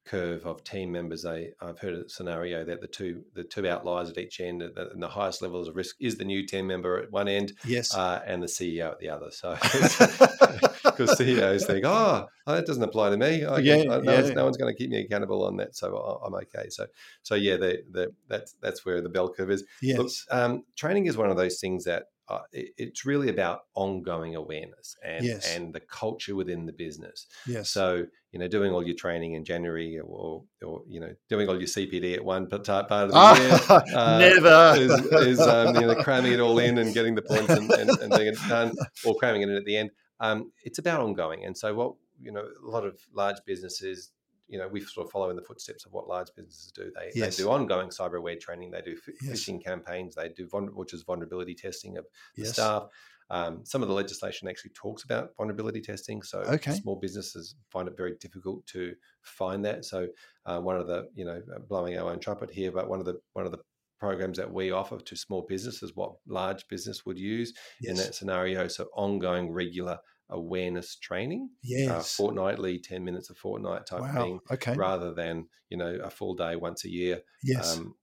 [0.05, 4.11] curve of team members, they I've heard a scenario that the two the two outliers
[4.11, 7.11] at each end, and the highest levels of risk is the new team member at
[7.13, 7.95] one end, Yes.
[7.95, 9.31] uh, and the CEO at the other.
[9.31, 9.57] So
[10.85, 13.45] because CEOs think, oh, that doesn't apply to me.
[13.45, 15.95] I, Yeah, I- no, one's, no one's going to keep me accountable on that, so
[16.25, 16.69] I'm okay.
[16.71, 16.87] So
[17.23, 19.65] so yeah, the, the, that's that's where the bell curve is.
[19.83, 19.99] yes.
[19.99, 24.37] Look, um, training is one of those things that uh, it, it's really about ongoing
[24.37, 25.55] awareness and Yes.
[25.57, 27.26] and the culture within the business.
[27.47, 27.70] yes.
[27.70, 31.59] So you know, doing all your training in January or or you know, doing all
[31.59, 33.61] your CPD at one part part of the year.
[33.68, 33.83] Ah,
[34.14, 34.74] uh, never.
[34.81, 34.93] is,
[35.28, 38.11] is um, you know cramming it all in and getting the points and, and, and
[38.12, 38.72] getting it done,
[39.05, 39.91] or cramming it in at the end.
[40.20, 44.11] Um, it's about ongoing, and so what you know, a lot of large businesses,
[44.51, 46.91] you know, we sort of follow in the footsteps of what large businesses do.
[46.95, 47.37] They, Yes.
[47.37, 48.71] they do ongoing cyber aware training.
[48.73, 49.41] They do f- Yes.
[49.41, 50.15] phishing campaigns.
[50.15, 52.53] They do which is vulnerability testing of the yes.
[52.55, 52.89] staff.
[53.31, 56.73] Um, some of the legislation actually talks about vulnerability testing, so Okay.
[56.73, 59.85] small businesses find it very difficult to find that.
[59.85, 60.09] So
[60.47, 63.21] uh, one of the you know blowing our own trumpet here, but one of the
[63.35, 63.61] one of the
[64.01, 68.67] programs that we offer to small businesses, what large business would use in that scenario.
[68.67, 69.99] So ongoing, regular
[70.31, 71.51] awareness training,
[71.87, 72.11] uh, Yes.
[72.16, 74.12] fortnightly, ten minutes a fortnight type wow.
[74.14, 74.76] thing, Okay.
[74.76, 77.81] rather than you know a full day once a year Yes.
[77.81, 77.95] um,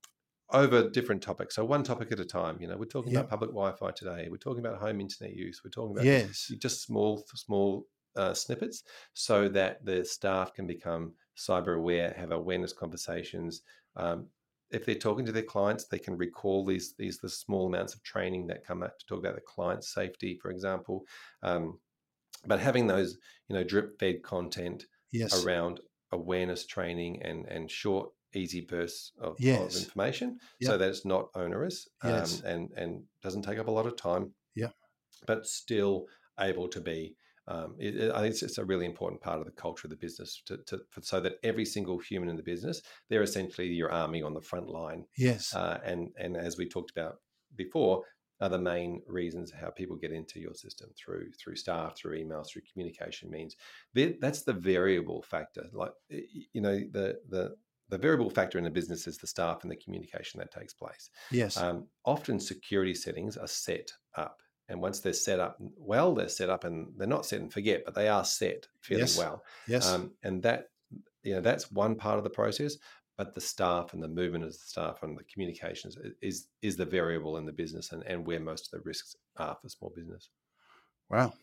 [0.50, 1.54] over different topics.
[1.54, 2.60] So one topic at a time.
[2.60, 3.16] You know, we're talking Yep.
[3.16, 4.28] about public Wi-Fi today.
[4.30, 5.60] We're talking about home internet use.
[5.64, 6.52] We're talking about yes.
[6.58, 12.72] just small, small uh, snippets so that the staff can become cyber aware, have awareness
[12.72, 13.62] conversations.
[13.96, 14.28] Um,
[14.70, 18.02] if they're talking to their clients, they can recall these these the small amounts of
[18.02, 21.06] training that come out to talk about the client safety, for example.
[21.42, 21.78] Um,
[22.46, 23.16] but having those,
[23.48, 25.44] you know, drip fed content Yes.
[25.44, 25.80] around
[26.12, 30.70] awareness training and and short, easy bursts of, of information, Yep.
[30.70, 32.40] so that it's not onerous Yes.
[32.40, 34.34] um, and and doesn't take up a lot of time.
[34.54, 34.70] yeah
[35.26, 36.06] but still
[36.38, 37.16] able to be.
[37.48, 39.90] Um, it, it- I think it's, it's a really important part of the culture of
[39.90, 43.66] the business to, to for, so that every single human in the business, they're essentially
[43.68, 45.04] your army on the front line.
[45.16, 45.54] Yes.
[45.54, 47.16] Uh, and and as we talked about
[47.56, 48.04] before,
[48.40, 52.48] are the main reasons how people get into your system through through staff, through emails,
[52.48, 53.56] through communication means.
[53.94, 55.66] That- That's the variable factor.
[55.72, 57.56] Like you know, the the
[57.90, 61.08] the variable factor in a business is the staff and the communication that takes place.
[61.30, 61.56] yes.
[61.56, 64.42] Um, often security settings are set up.
[64.68, 67.84] And once they're set up well, they're set up and they're not set and forget,
[67.86, 69.16] but they are set fairly Yes.
[69.16, 69.42] well.
[69.66, 69.88] yes.
[69.88, 70.66] Um, and that,
[71.22, 72.76] you know, that's one part of the process.
[73.18, 76.86] But the staff and the movement of the staff and the communications is is the
[76.86, 80.30] variable in the business and, and where most of the risks are for small business.
[81.10, 81.34] Wow.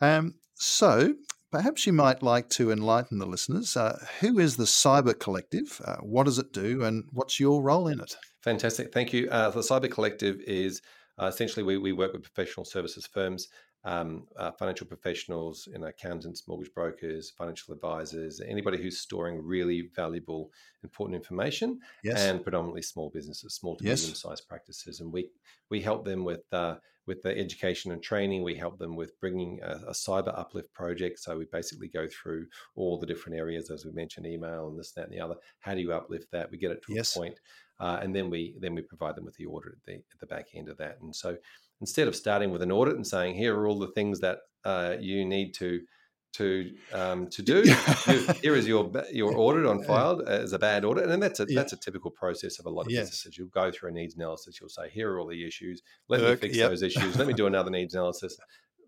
[0.00, 1.14] Um, so
[1.52, 3.76] perhaps you might like to enlighten the listeners.
[3.76, 5.80] Uh, who is the Cyber Collective?
[5.84, 8.16] Uh, what does it do, and what's your role in it?
[8.42, 8.92] Fantastic.
[8.92, 9.28] Thank you.
[9.30, 10.82] Uh, the Cyber Collective is
[11.20, 13.48] uh, essentially we, we work with professional services firms,
[13.84, 19.90] um, uh, financial professionals, you know, accountants, mortgage brokers, financial advisors, anybody who's storing really
[19.94, 20.50] valuable,
[20.82, 22.20] important information, Yes.
[22.20, 24.00] and predominantly small businesses, small to Yes.
[24.00, 25.00] medium-sized practices.
[25.00, 25.30] And we
[25.70, 26.76] we help them with uh,
[27.06, 28.42] with the education and training.
[28.42, 31.18] We help them with bringing a, a cyber uplift project.
[31.18, 34.92] So we basically go through all the different areas, as we mentioned, email and this,
[34.92, 35.36] that, and the other.
[35.60, 36.50] How do you uplift that?
[36.50, 37.16] We get it to Yes.
[37.16, 37.40] a point
[37.80, 40.26] uh, and then we then we provide them with the audit at the, at the
[40.26, 40.98] back end of that.
[41.00, 41.36] And so
[41.80, 44.96] instead of starting with an audit and saying here are all the things that uh,
[45.00, 45.80] you need to
[46.32, 47.62] to um, to do,
[48.40, 51.60] here is your your audit on file as a bad audit, and that's a Yeah.
[51.60, 53.06] that's a typical process of a lot of Yes.
[53.10, 53.36] businesses.
[53.36, 54.60] You'll go through a needs analysis.
[54.60, 55.82] You'll say here are all the issues.
[56.08, 56.70] Let me fix yep.
[56.70, 57.16] those issues.
[57.16, 58.36] Let me do another needs analysis.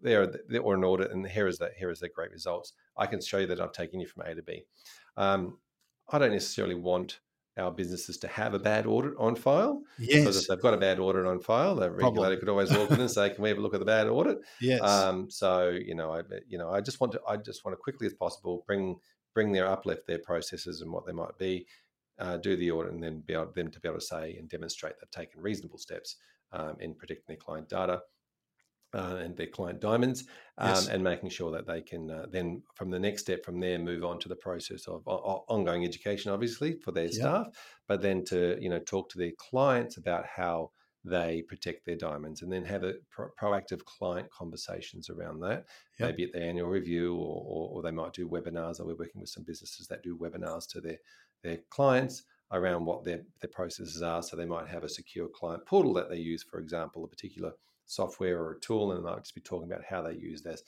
[0.03, 1.73] There, are the- or an audit, and here is that.
[1.77, 2.75] Here is the great results.
[2.97, 4.63] I can show you that I've taken you from A to B.
[5.17, 5.59] Um,
[6.11, 7.19] I don't necessarily want
[7.59, 10.21] our businesses to have a bad audit on file Yes.
[10.21, 12.25] because if they've got a bad audit on file, the Problem.
[12.25, 14.09] regulator could always walk in and say, "Can we have a look at the bad
[14.09, 14.81] audit?" Yes.
[14.81, 17.81] Um, so you know, I you know, I just want to I just want to
[17.83, 18.97] quickly as possible bring
[19.35, 21.67] bring their uplift their processes and what they might be,
[22.19, 24.49] uh, do the audit, and then be able them to be able to say and
[24.49, 26.17] demonstrate they've taken reasonable steps
[26.53, 28.03] um, in protecting their client data.
[28.95, 30.25] Uh, and their client diamonds,
[30.59, 30.89] um, Yes.
[30.89, 34.05] and making sure that they can uh, then, from the next step from there, move
[34.05, 37.15] on to the process of o- ongoing education, obviously for their Yep.
[37.15, 37.47] staff,
[37.89, 40.73] but then to you know talk to their clients about how
[41.05, 45.67] they protect their diamonds, and then have a pro- proactive client conversations around that.
[45.99, 46.11] Yep.
[46.11, 48.79] Maybe at the annual review, or, or, or they might do webinars.
[48.79, 50.99] Or we're working with some businesses that do webinars to their
[51.43, 54.23] their clients around what their their processes are.
[54.23, 57.53] So they might have a secure client portal that they use, for example, a particular
[57.87, 60.63] software or a tool, and might just be talking about how they use this.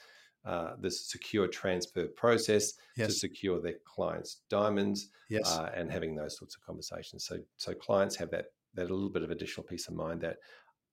[0.44, 2.74] Uh, this secure transfer process
[3.06, 5.50] to secure their clients' diamonds, Yes.
[5.50, 7.24] uh, and having those sorts of conversations.
[7.24, 10.36] So so clients have that that little bit of additional peace of mind that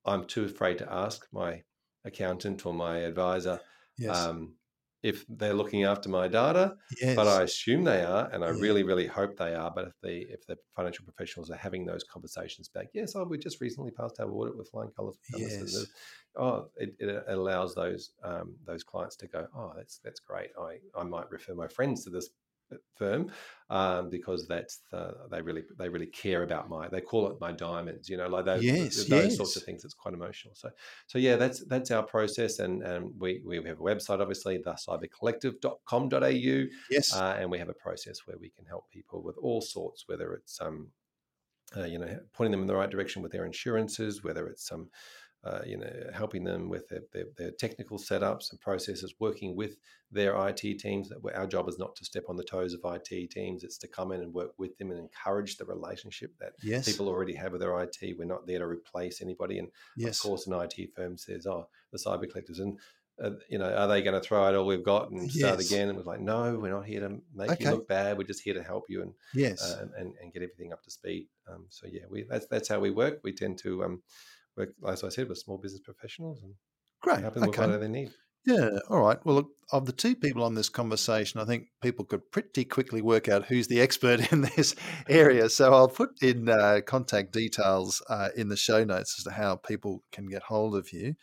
[0.06, 1.62] I'm too afraid to ask my
[2.06, 3.60] accountant or my advisor
[3.98, 4.18] yes.
[4.18, 4.54] um,
[5.04, 7.16] if they're looking after my data, yes.
[7.16, 8.62] but I assume they are, and I Yeah.
[8.62, 9.72] really really hope they are.
[9.72, 13.38] But if the if the financial professionals are having those conversations back, yes, oh, we
[13.38, 15.18] just recently passed our audit with flying colours.
[15.34, 15.88] we've done this and Yes.
[16.38, 20.52] Oh, it, it allows those um, those clients to go, oh, that's that's great.
[20.60, 22.30] I I might refer my friends to this
[22.96, 23.32] firm
[23.70, 27.52] um, because that's the, they really they really care about my they call it my
[27.52, 30.70] diamonds you know like those, Yes, those sorts of things it's quite emotional so
[31.08, 34.74] so yeah that's that's our process and and we we have a website obviously the
[34.74, 37.16] cybercollective.com.au yes.
[37.16, 40.34] uh, and we have a process where we can help people with all sorts whether
[40.34, 40.88] it's um
[41.78, 44.90] uh, you know pointing them in the right direction with their insurances whether it's some
[45.44, 49.76] uh, you know, helping them with their, their, their technical setups and processes, working with
[50.12, 51.10] their IT teams.
[51.10, 53.88] That Our job is not to step on the toes of IT teams; it's to
[53.88, 56.86] come in and work with them and encourage the relationship that yes.
[56.86, 58.18] people already have with their IT.
[58.18, 59.58] We're not there to replace anybody.
[59.58, 60.18] And yes.
[60.18, 62.78] of course, an IT firm says, "Oh, the Cyber Collective's," and
[63.22, 65.72] uh, you know, are they going to throw out all we've got and start Yes.
[65.72, 65.90] again?
[65.90, 67.66] And we're like, "No, we're not here to make Okay.
[67.66, 68.18] you look bad.
[68.18, 69.62] We're just here to help you and yes.
[69.62, 71.28] uh, and, and, and get everything up to speed.
[71.48, 73.22] Um, so yeah, we that's that's how we work.
[73.24, 74.02] We tend to um,
[74.58, 76.54] work, as I said, with small business professionals and
[77.02, 77.20] Great.
[77.20, 77.78] help them with Okay.
[77.78, 78.12] they need.
[78.46, 78.80] Yeah.
[78.90, 79.24] All right.
[79.24, 83.02] Well, look, of the two people on this conversation, I think people could pretty quickly
[83.02, 84.76] work out who's the expert in this
[85.08, 85.50] area.
[85.50, 89.58] So I'll put in uh, contact details uh, in the show notes as to how
[89.58, 91.16] people can get hold of you.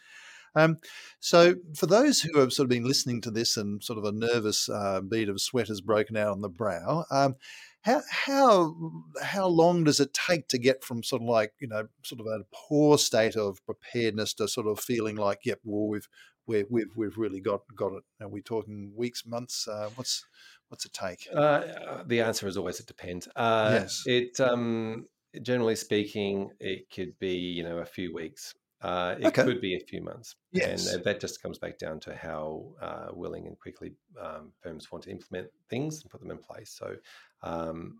[0.55, 0.79] Um,
[1.21, 4.13] so, for those who have sort of been listening to this and sort of a
[4.13, 7.37] nervous uh, bead of sweat has broken out on the brow, um,
[7.83, 8.75] how how
[9.23, 12.27] how long does it take to get from sort of like you know sort of
[12.27, 16.09] a poor state of preparedness to sort of feeling like, yep, well we've
[16.47, 18.05] we've we've, we've really got got it?
[18.21, 19.69] Are we talking weeks, months?
[19.69, 20.25] Uh, what's
[20.69, 21.29] what's it take?
[21.35, 23.29] Uh, the answer is always it depends.
[23.37, 24.03] Uh, Yes.
[24.07, 25.07] It um,
[25.43, 28.55] generally speaking, it could be you know a few weeks.
[28.81, 29.43] Uh, it Okay.
[29.43, 30.93] could be a few months, Yes.
[30.93, 35.05] and that just comes back down to how uh, willing and quickly um, firms want
[35.05, 36.71] to implement things and put them in place.
[36.71, 36.97] So
[37.43, 37.99] um,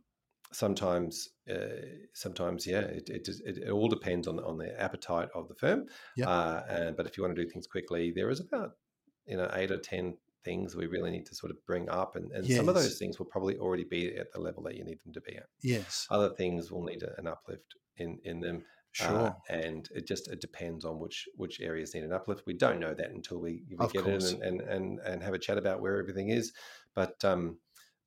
[0.53, 5.29] sometimes, uh, sometimes, yeah, it, it, just, it, it all depends on on the appetite
[5.35, 5.87] of the firm.
[6.17, 6.29] Yeah.
[6.29, 8.77] Uh, and, but if you want to do things quickly, there is about
[9.27, 12.31] you know eight or ten things we really need to sort of bring up, and,
[12.33, 15.01] and some of those things will probably already be at the level that you need
[15.05, 15.47] them to be at.
[15.61, 16.07] Yes.
[16.11, 18.65] Other things will need an uplift in in them.
[19.01, 19.37] Uh, Sure.
[19.49, 22.43] and it just it depends on which which areas need an uplift.
[22.47, 24.33] We don't know that until we, we Of get course.
[24.33, 26.53] in and, and and and have a chat about where everything is.
[26.95, 27.59] But um,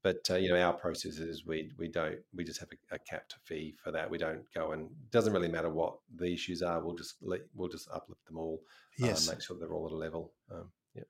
[0.04, 3.00] but uh, you know our process is we we don't we just have a, a
[3.00, 4.10] capped fee for that.
[4.10, 6.84] We don't go and doesn't really matter what the issues are.
[6.84, 8.62] We'll just let, we'll just uplift them all.
[9.02, 9.30] uh, Yes.
[9.30, 10.34] make sure they're all at a level.
[10.52, 11.04] Um, yeah.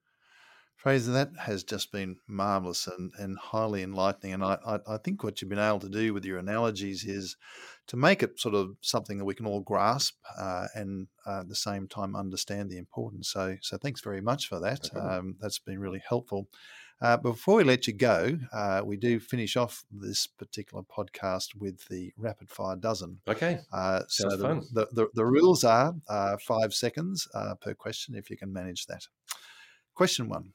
[0.75, 4.33] Fraser, that has just been marvelous and, and highly enlightening.
[4.33, 7.37] And I, I, I think what you've been able to do with your analogies is
[7.91, 11.49] to make it sort of something that we can all grasp uh, and uh, at
[11.49, 13.27] the same time understand the importance.
[13.27, 14.89] So, so thanks very much for that.
[14.93, 16.47] No um, that's been really helpful.
[17.01, 21.85] Uh, before we let you go, uh, we do finish off this particular podcast with
[21.89, 23.19] the rapid fire dozen.
[23.27, 23.59] Okay.
[23.73, 24.65] Uh, so the.
[24.71, 28.85] The, the, the rules are uh, five seconds uh, per question if you can manage
[28.85, 29.05] that.
[29.95, 30.53] Question one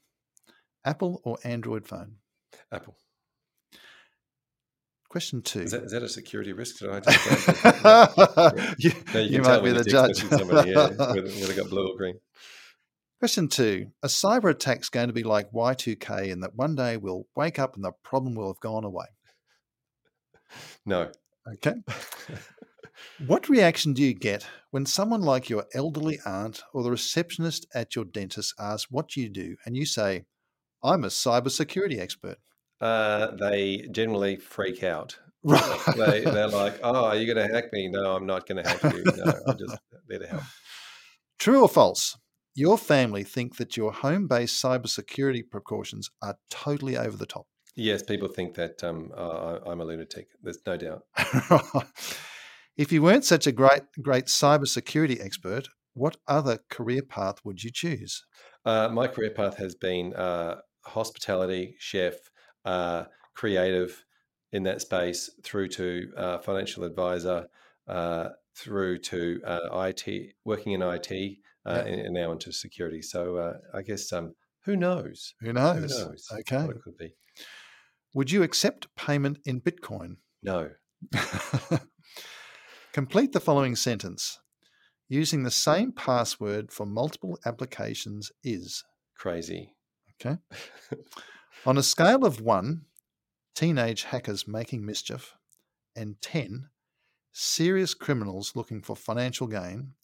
[0.86, 2.14] Apple or Android phone?
[2.72, 2.96] Apple.
[5.16, 5.60] Question two.
[5.60, 6.76] Is that, is that a security risk?
[6.78, 10.18] Did I just you, you can might be the judge.
[10.18, 12.20] Somebody, yeah, whether, whether got blue or green.
[13.18, 17.24] Question two A cyber attack's going to be like Y2K in that one day we'll
[17.34, 19.06] wake up and the problem will have gone away.
[20.84, 21.10] No.
[21.50, 21.76] Okay.
[23.26, 27.96] What reaction do you get when someone like your elderly aunt or the receptionist at
[27.96, 30.26] your dentist asks what you do and you say,
[30.82, 32.36] I'm a cybersecurity expert?
[32.80, 35.18] Uh, they generally freak out.
[35.44, 35.94] Right.
[35.96, 37.86] They, they're like, "Oh, are you going to hack me?
[37.88, 39.04] No, I'm not going to hack you.
[39.04, 40.42] No, I'm just there to help."
[41.38, 42.18] True or false?
[42.56, 47.46] Your family think that your home based cybersecurity precautions are totally over the top.
[47.76, 50.28] Yes, people think that um, uh, I- I'm a lunatic.
[50.42, 51.02] There's no doubt.
[52.76, 57.70] if you weren't such a great, great cybersecurity expert, what other career path would you
[57.72, 58.24] choose?
[58.64, 60.56] Uh, my career path has been uh,
[60.86, 62.14] hospitality, chef,
[62.66, 63.04] uh,
[63.34, 64.04] creative
[64.52, 67.46] in that space, through to uh, financial advisor,
[67.88, 71.10] uh, through to uh, IT, working in IT,
[71.66, 71.78] uh, Yeah.
[71.84, 73.02] and, and now into security.
[73.02, 75.34] So uh, I guess um, who knows?
[75.40, 75.90] Who Who knows?
[75.90, 76.26] knows?
[76.40, 76.64] Okay.
[76.66, 77.14] What it could be.
[78.14, 80.16] Would you accept payment in Bitcoin?
[80.42, 80.70] No.
[82.92, 84.38] Complete the following sentence.
[85.08, 88.82] Using the same password for multiple applications is.
[89.16, 89.74] Crazy.
[90.24, 90.38] Okay.
[91.66, 92.82] On a scale of one,
[93.56, 95.34] teenage hackers making mischief,
[95.96, 96.68] and 10,
[97.32, 99.94] serious criminals looking for financial gain,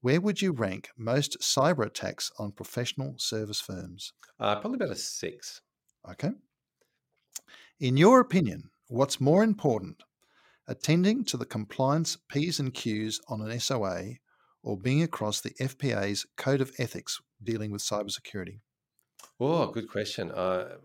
[0.00, 4.14] where would you rank most cyber attacks on professional service firms?
[4.40, 5.60] Uh, probably about a six.
[6.10, 6.30] Okay.
[7.78, 10.02] In your opinion, what's more important,
[10.66, 14.14] attending to the compliance P's and Q's on an SOA
[14.62, 18.60] or being across the FPA's Code of Ethics dealing with cybersecurity?
[19.40, 20.30] Oh, good question.
[20.30, 20.78] Uh,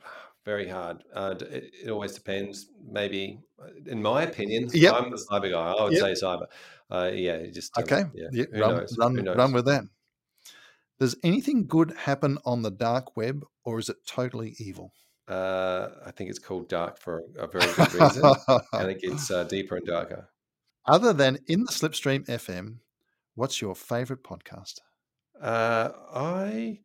[0.44, 1.04] very hard.
[1.14, 2.70] Uh, it, it always depends.
[2.84, 4.94] Maybe, uh, in my opinion, Yep.
[4.94, 5.72] I'm the cyber guy.
[5.72, 6.02] I would Yep.
[6.02, 6.48] say cyber.
[6.90, 8.30] Uh, yeah, just um, Okay, Yeah,
[8.60, 8.98] run, knows?
[8.98, 9.84] run, run with that.
[11.00, 14.94] Does anything good happen on the dark web or is it totally evil?
[15.28, 18.38] Uh, I think it's called dark for a very good reason,
[18.78, 20.30] and it gets uh, deeper and darker.
[20.86, 22.82] Other than in the Slipstream FM,
[23.34, 24.82] what's your favorite podcast?
[25.40, 26.82] Uh, I,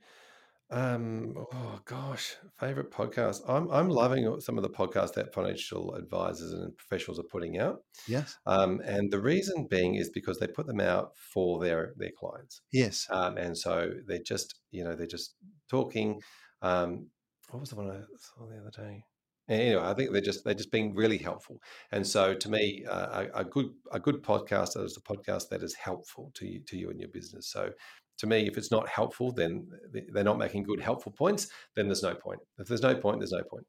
[0.70, 3.40] um, oh gosh, favorite podcast.
[3.48, 7.82] I'm I'm loving some of the podcasts that financial advisors and professionals are putting out.
[8.08, 8.36] Yes.
[8.46, 12.62] Um, and the reason being is because they put them out for their their clients.
[12.72, 13.06] Yes.
[13.10, 15.36] Um, and so they're just, you know, they're just
[15.70, 16.20] talking.
[16.62, 17.10] Um,
[17.50, 19.04] what was the one I saw the other day?
[19.48, 21.62] Anyway, I think they're just they're just being really helpful.
[21.92, 25.62] And so, to me, uh, a, a good a good podcast is a podcast that
[25.62, 27.48] is helpful to you to you and your business.
[27.48, 27.70] So,
[28.18, 29.68] to me, if it's not helpful, then
[30.12, 32.40] they're not making good helpful points, then there's no point.
[32.58, 33.66] If there's no point, there's no point.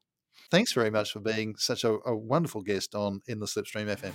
[0.50, 4.12] Thanks very much for being such a, a wonderful guest on In the Slipstream FM.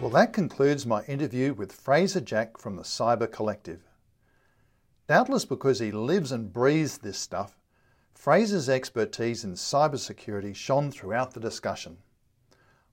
[0.00, 3.93] Well, that concludes my interview with Fraser Jack from the Cyber Collective.
[5.06, 7.58] Doubtless because he lives and breathes this stuff,
[8.14, 11.98] Fraser's expertise in cybersecurity shone throughout the discussion.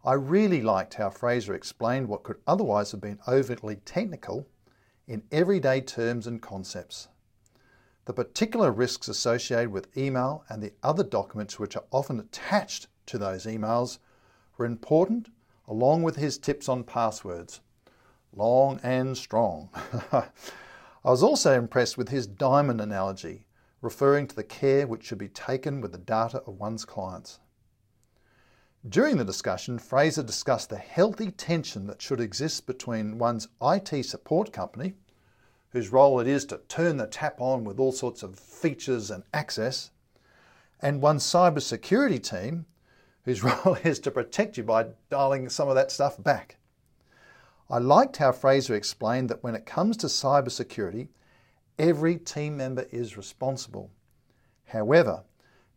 [0.04, 4.46] I really liked how Fraser explained what could otherwise have been overtly technical
[5.08, 7.08] in everyday terms and concepts.
[8.06, 13.18] The particular risks associated with email and the other documents which are often attached to
[13.18, 14.00] those emails
[14.58, 15.30] were important,
[15.66, 17.62] along with his tips on passwords.
[18.34, 19.70] Long and strong.
[21.04, 23.48] I was also impressed with his diamond analogy,
[23.82, 27.40] referring to the care which should be taken with the data of one's clients.
[28.88, 34.54] During the discussion, Fraser discussed the healthy tension that should exist between one's IT support
[34.54, 34.94] company,
[35.70, 39.24] whose role it is to turn the tap on with all sorts of features and
[39.34, 39.90] access,
[40.82, 42.68] and one's cybersecurity team,
[43.26, 46.58] whose role is to protect you by dialing some of that stuff back.
[47.72, 51.08] I liked how Fraser explained that when it comes to cybersecurity,
[51.80, 53.92] every team member is responsible.
[54.66, 55.24] However,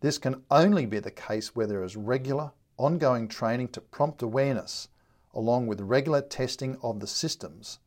[0.00, 4.88] this can only be the case where there is regular, ongoing training to prompt awareness,
[5.34, 7.78] along with regular testing of the systems,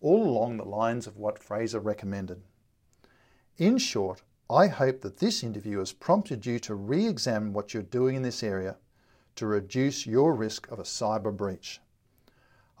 [0.00, 2.40] all along the lines of what Fraser recommended.
[3.58, 7.82] In short, I hope that this interview has prompted you to re examine what you're
[7.82, 8.78] doing in this area
[9.36, 11.82] to reduce your risk of a cyber breach.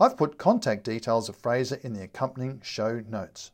[0.00, 3.50] I've put contact details of Fraser in the accompanying show notes.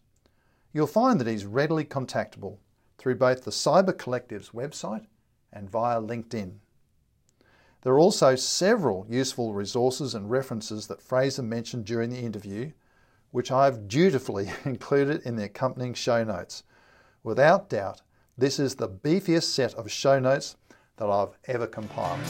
[0.73, 2.59] You'll find that he's readily contactable
[2.99, 5.07] through both the Cyber Collective's website
[5.53, 6.55] and via LinkedIn.
[7.83, 12.73] There are also several useful resources and references that Fraser mentioned during the interview,
[13.31, 16.65] which I have dutifully included in the accompanying show notes.
[17.23, 18.03] Without doubt,
[18.37, 20.57] this is the beefiest set of show notes
[20.97, 22.21] that I've ever compiled.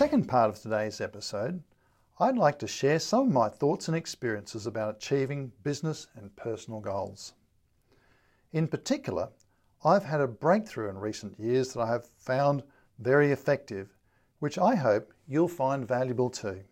[0.00, 1.62] Second part of today's episode,
[2.18, 6.80] I'd like to share some of my thoughts and experiences about achieving business and personal
[6.80, 7.34] goals.
[8.50, 9.28] In particular,
[9.84, 12.62] I've had a breakthrough in recent years that I have found
[12.98, 13.94] very effective,
[14.38, 16.62] which I hope you'll find valuable too.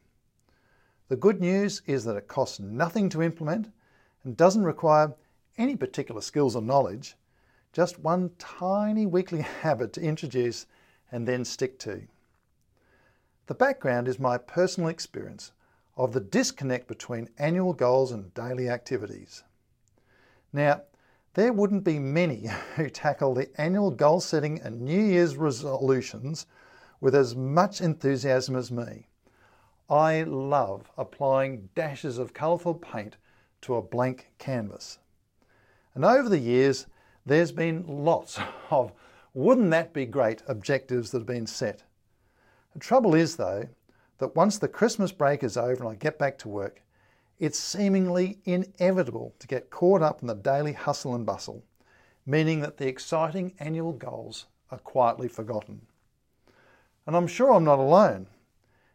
[1.09, 3.71] The good news is that it costs nothing to implement
[4.25, 5.15] and doesn't require
[5.59, 7.15] any particular skills or knowledge,
[7.75, 10.65] just one tiny weekly habit to introduce
[11.13, 12.09] and then stick to.
[13.49, 15.53] The background is my personal experience
[15.97, 19.43] of the disconnect between annual goals and daily activities.
[20.53, 20.83] Now,
[21.33, 26.45] there wouldn't be many who tackle the annual goal setting and New Year's resolutions
[27.01, 29.09] with as much enthusiasm as me.
[29.89, 33.17] I love applying dashes of colourful paint
[33.63, 34.99] to a blank canvas.
[35.95, 36.87] And over the years,
[37.25, 38.39] there's been lots
[38.71, 38.93] of
[39.33, 41.85] wouldn't that be great objectives that have been set.
[42.73, 43.69] The trouble is, though,
[44.19, 46.83] that once the Christmas break is over and I get back to work,
[47.39, 51.65] it's seemingly inevitable to get caught up in the daily hustle and bustle,
[52.27, 55.87] meaning that the exciting annual goals are quietly forgotten.
[57.07, 58.27] And I'm sure I'm not alone.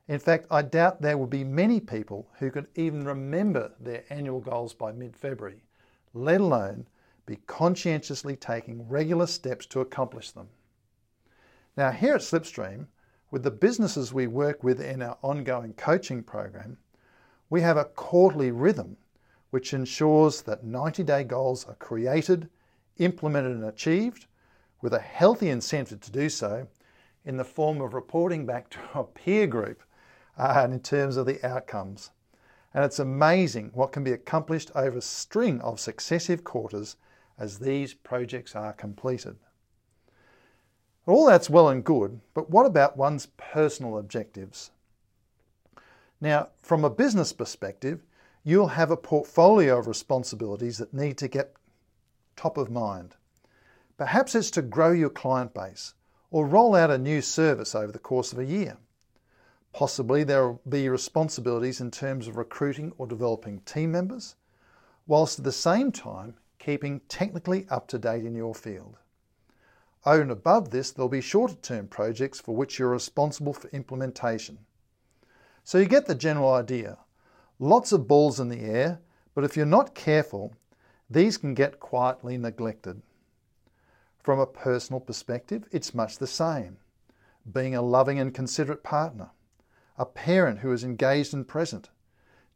[0.08, 4.42] In fact, I doubt there will be many people who could even remember their annual
[4.42, 5.64] goals by mid February,
[6.14, 6.86] let alone
[7.26, 10.50] be conscientiously taking regular steps to accomplish them.
[11.78, 12.88] Now, here at Slipstream,
[13.34, 16.78] with the businesses we work with in our ongoing coaching program,
[17.50, 18.96] we have a quarterly rhythm
[19.50, 22.48] which ensures that 90 day goals are created,
[23.00, 24.28] implemented, and achieved
[24.84, 26.68] with a healthy incentive to do so
[27.26, 29.82] in the form of reporting back to a peer group
[30.38, 32.12] uh, in terms of the outcomes.
[32.72, 36.98] And it's amazing what can be accomplished over a string of successive quarters
[37.40, 39.38] as these projects are completed.
[41.06, 44.72] All that's well and good, but what about one's personal objectives?
[46.22, 48.04] Now, from a business perspective,
[48.46, 51.56] you'll have a portfolio of responsibilities that need to get
[52.38, 53.16] top of mind.
[53.98, 55.94] Perhaps it's to grow your client base
[56.32, 58.78] or roll out a new service over the course of a year.
[59.74, 64.36] Possibly there will be responsibilities in terms of recruiting or developing team members,
[65.06, 68.98] whilst at the same time keeping technically up to date in your field.
[70.06, 74.60] Over and above this, there'll be shorter term projects for which you're responsible for implementation.
[75.64, 76.98] So you get the general idea.
[77.58, 79.00] Lots of balls in the air,
[79.34, 80.54] but if you're not careful,
[81.10, 83.02] these can get quietly neglected.
[84.18, 86.78] From a personal perspective, it's much the same.
[87.50, 89.32] Being a loving and considerate partner,
[89.98, 91.90] a parent who is engaged and present,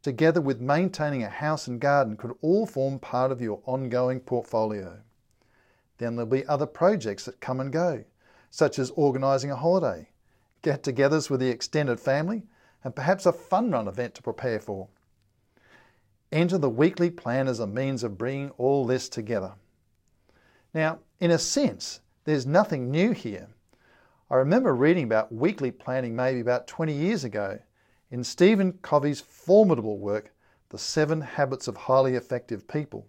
[0.02, 5.00] together with maintaining a house and garden, could all form part of your ongoing portfolio.
[5.98, 8.04] Then there'll be other projects that come and go,
[8.50, 10.08] such as organising a holiday,
[10.62, 12.44] get togethers with the extended family,
[12.82, 14.88] and perhaps a fun run event to prepare for.
[16.30, 19.54] Enter the weekly plan as a means of bringing all this together.
[20.72, 23.48] Now, in a sense, there's nothing new here.
[24.30, 27.58] I remember reading about weekly planning maybe about 20 years ago
[28.10, 30.32] in Stephen Covey's formidable work,
[30.68, 33.06] The Seven Habits of Highly Effective People,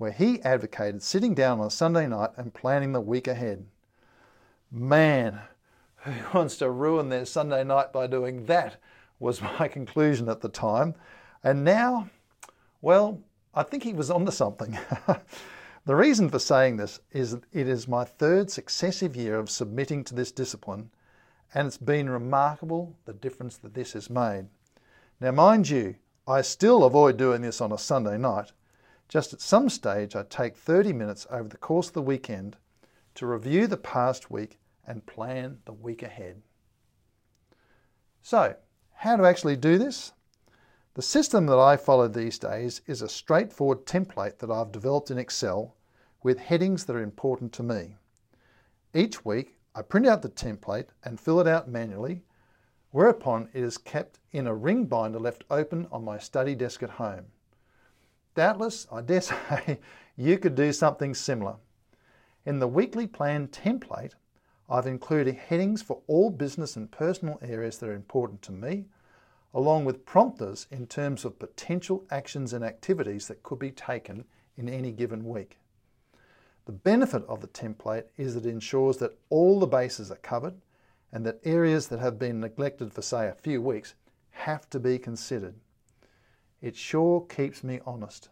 [0.00, 3.66] where he advocated sitting down on a Sunday night and planning the week ahead.
[4.70, 5.40] Man,
[5.96, 8.78] who wants to ruin their Sunday night by doing that?
[9.18, 10.94] was my conclusion at the time.
[11.44, 12.08] And now,
[12.80, 13.20] well,
[13.54, 14.78] I think he was onto something.
[15.84, 20.02] the reason for saying this is that it is my third successive year of submitting
[20.04, 20.88] to this discipline,
[21.52, 24.46] and it's been remarkable the difference that this has made.
[25.20, 25.96] Now, mind you,
[26.26, 28.52] I still avoid doing this on a Sunday night.
[29.10, 32.56] Just at some stage, I take 30 minutes over the course of the weekend
[33.16, 36.42] to review the past week and plan the week ahead.
[38.22, 38.54] So,
[38.94, 40.12] how to actually do this?
[40.94, 45.18] The system that I follow these days is a straightforward template that I've developed in
[45.18, 45.74] Excel
[46.22, 47.96] with headings that are important to me.
[48.94, 52.22] Each week, I print out the template and fill it out manually,
[52.92, 56.90] whereupon it is kept in a ring binder left open on my study desk at
[56.90, 57.26] home.
[58.34, 59.80] Doubtless, I dare say,
[60.16, 61.56] you could do something similar.
[62.46, 64.12] In the weekly plan template,
[64.68, 68.86] I've included headings for all business and personal areas that are important to me,
[69.52, 74.24] along with prompters in terms of potential actions and activities that could be taken
[74.56, 75.58] in any given week.
[76.66, 80.54] The benefit of the template is that it ensures that all the bases are covered
[81.12, 83.94] and that areas that have been neglected for, say, a few weeks
[84.30, 85.56] have to be considered.
[86.60, 88.28] It sure keeps me honest.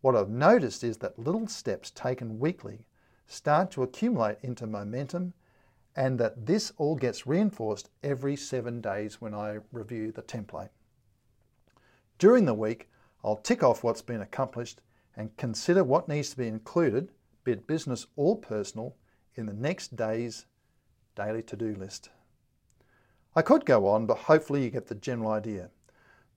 [0.00, 2.86] What I've noticed is that little steps taken weekly
[3.26, 5.34] start to accumulate into momentum
[5.96, 10.70] and that this all gets reinforced every seven days when I review the template.
[12.18, 12.88] During the week,
[13.24, 14.80] I'll tick off what's been accomplished
[15.16, 17.10] and consider what needs to be included,
[17.44, 18.96] be it business or personal,
[19.34, 20.46] in the next day's
[21.16, 22.10] daily to do list.
[23.34, 25.70] I could go on, but hopefully you get the general idea.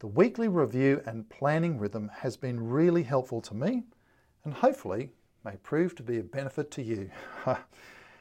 [0.03, 3.83] The weekly review and planning rhythm has been really helpful to me
[4.43, 5.13] and hopefully
[5.45, 7.09] may prove to be a benefit to you.
[7.45, 7.57] now,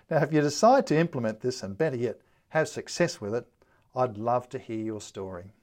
[0.08, 2.20] if you decide to implement this and better yet,
[2.50, 3.48] have success with it,
[3.96, 5.54] I'd love to hear your story.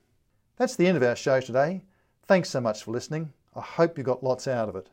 [0.58, 1.86] That's the end of our show today.
[2.24, 3.32] Thanks so much for listening.
[3.56, 4.90] I hope you got lots out of it.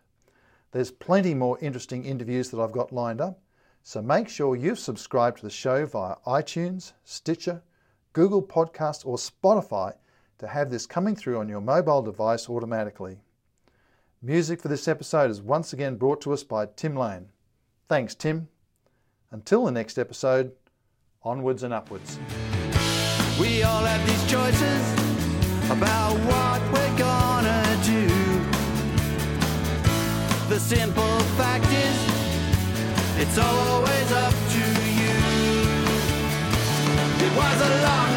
[0.71, 3.41] There's plenty more interesting interviews that I've got lined up,
[3.83, 7.65] so make sure you've subscribed to the show via iTunes, Stitcher,
[8.13, 9.95] Google Podcasts, or Spotify
[10.39, 13.19] to have this coming through on your mobile device automatically.
[14.23, 17.29] Music for this episode is once again brought to us by Tim Lane.
[17.89, 18.49] Thanks, Tim.
[19.31, 20.53] Until the next episode,
[21.23, 22.19] onwards and upwards.
[23.39, 25.07] We all have these choices
[25.71, 28.07] about what we're gonna do.
[30.49, 31.99] The simple fact is,
[33.21, 34.65] it's always up to
[35.01, 35.17] you.
[37.27, 38.16] It was a long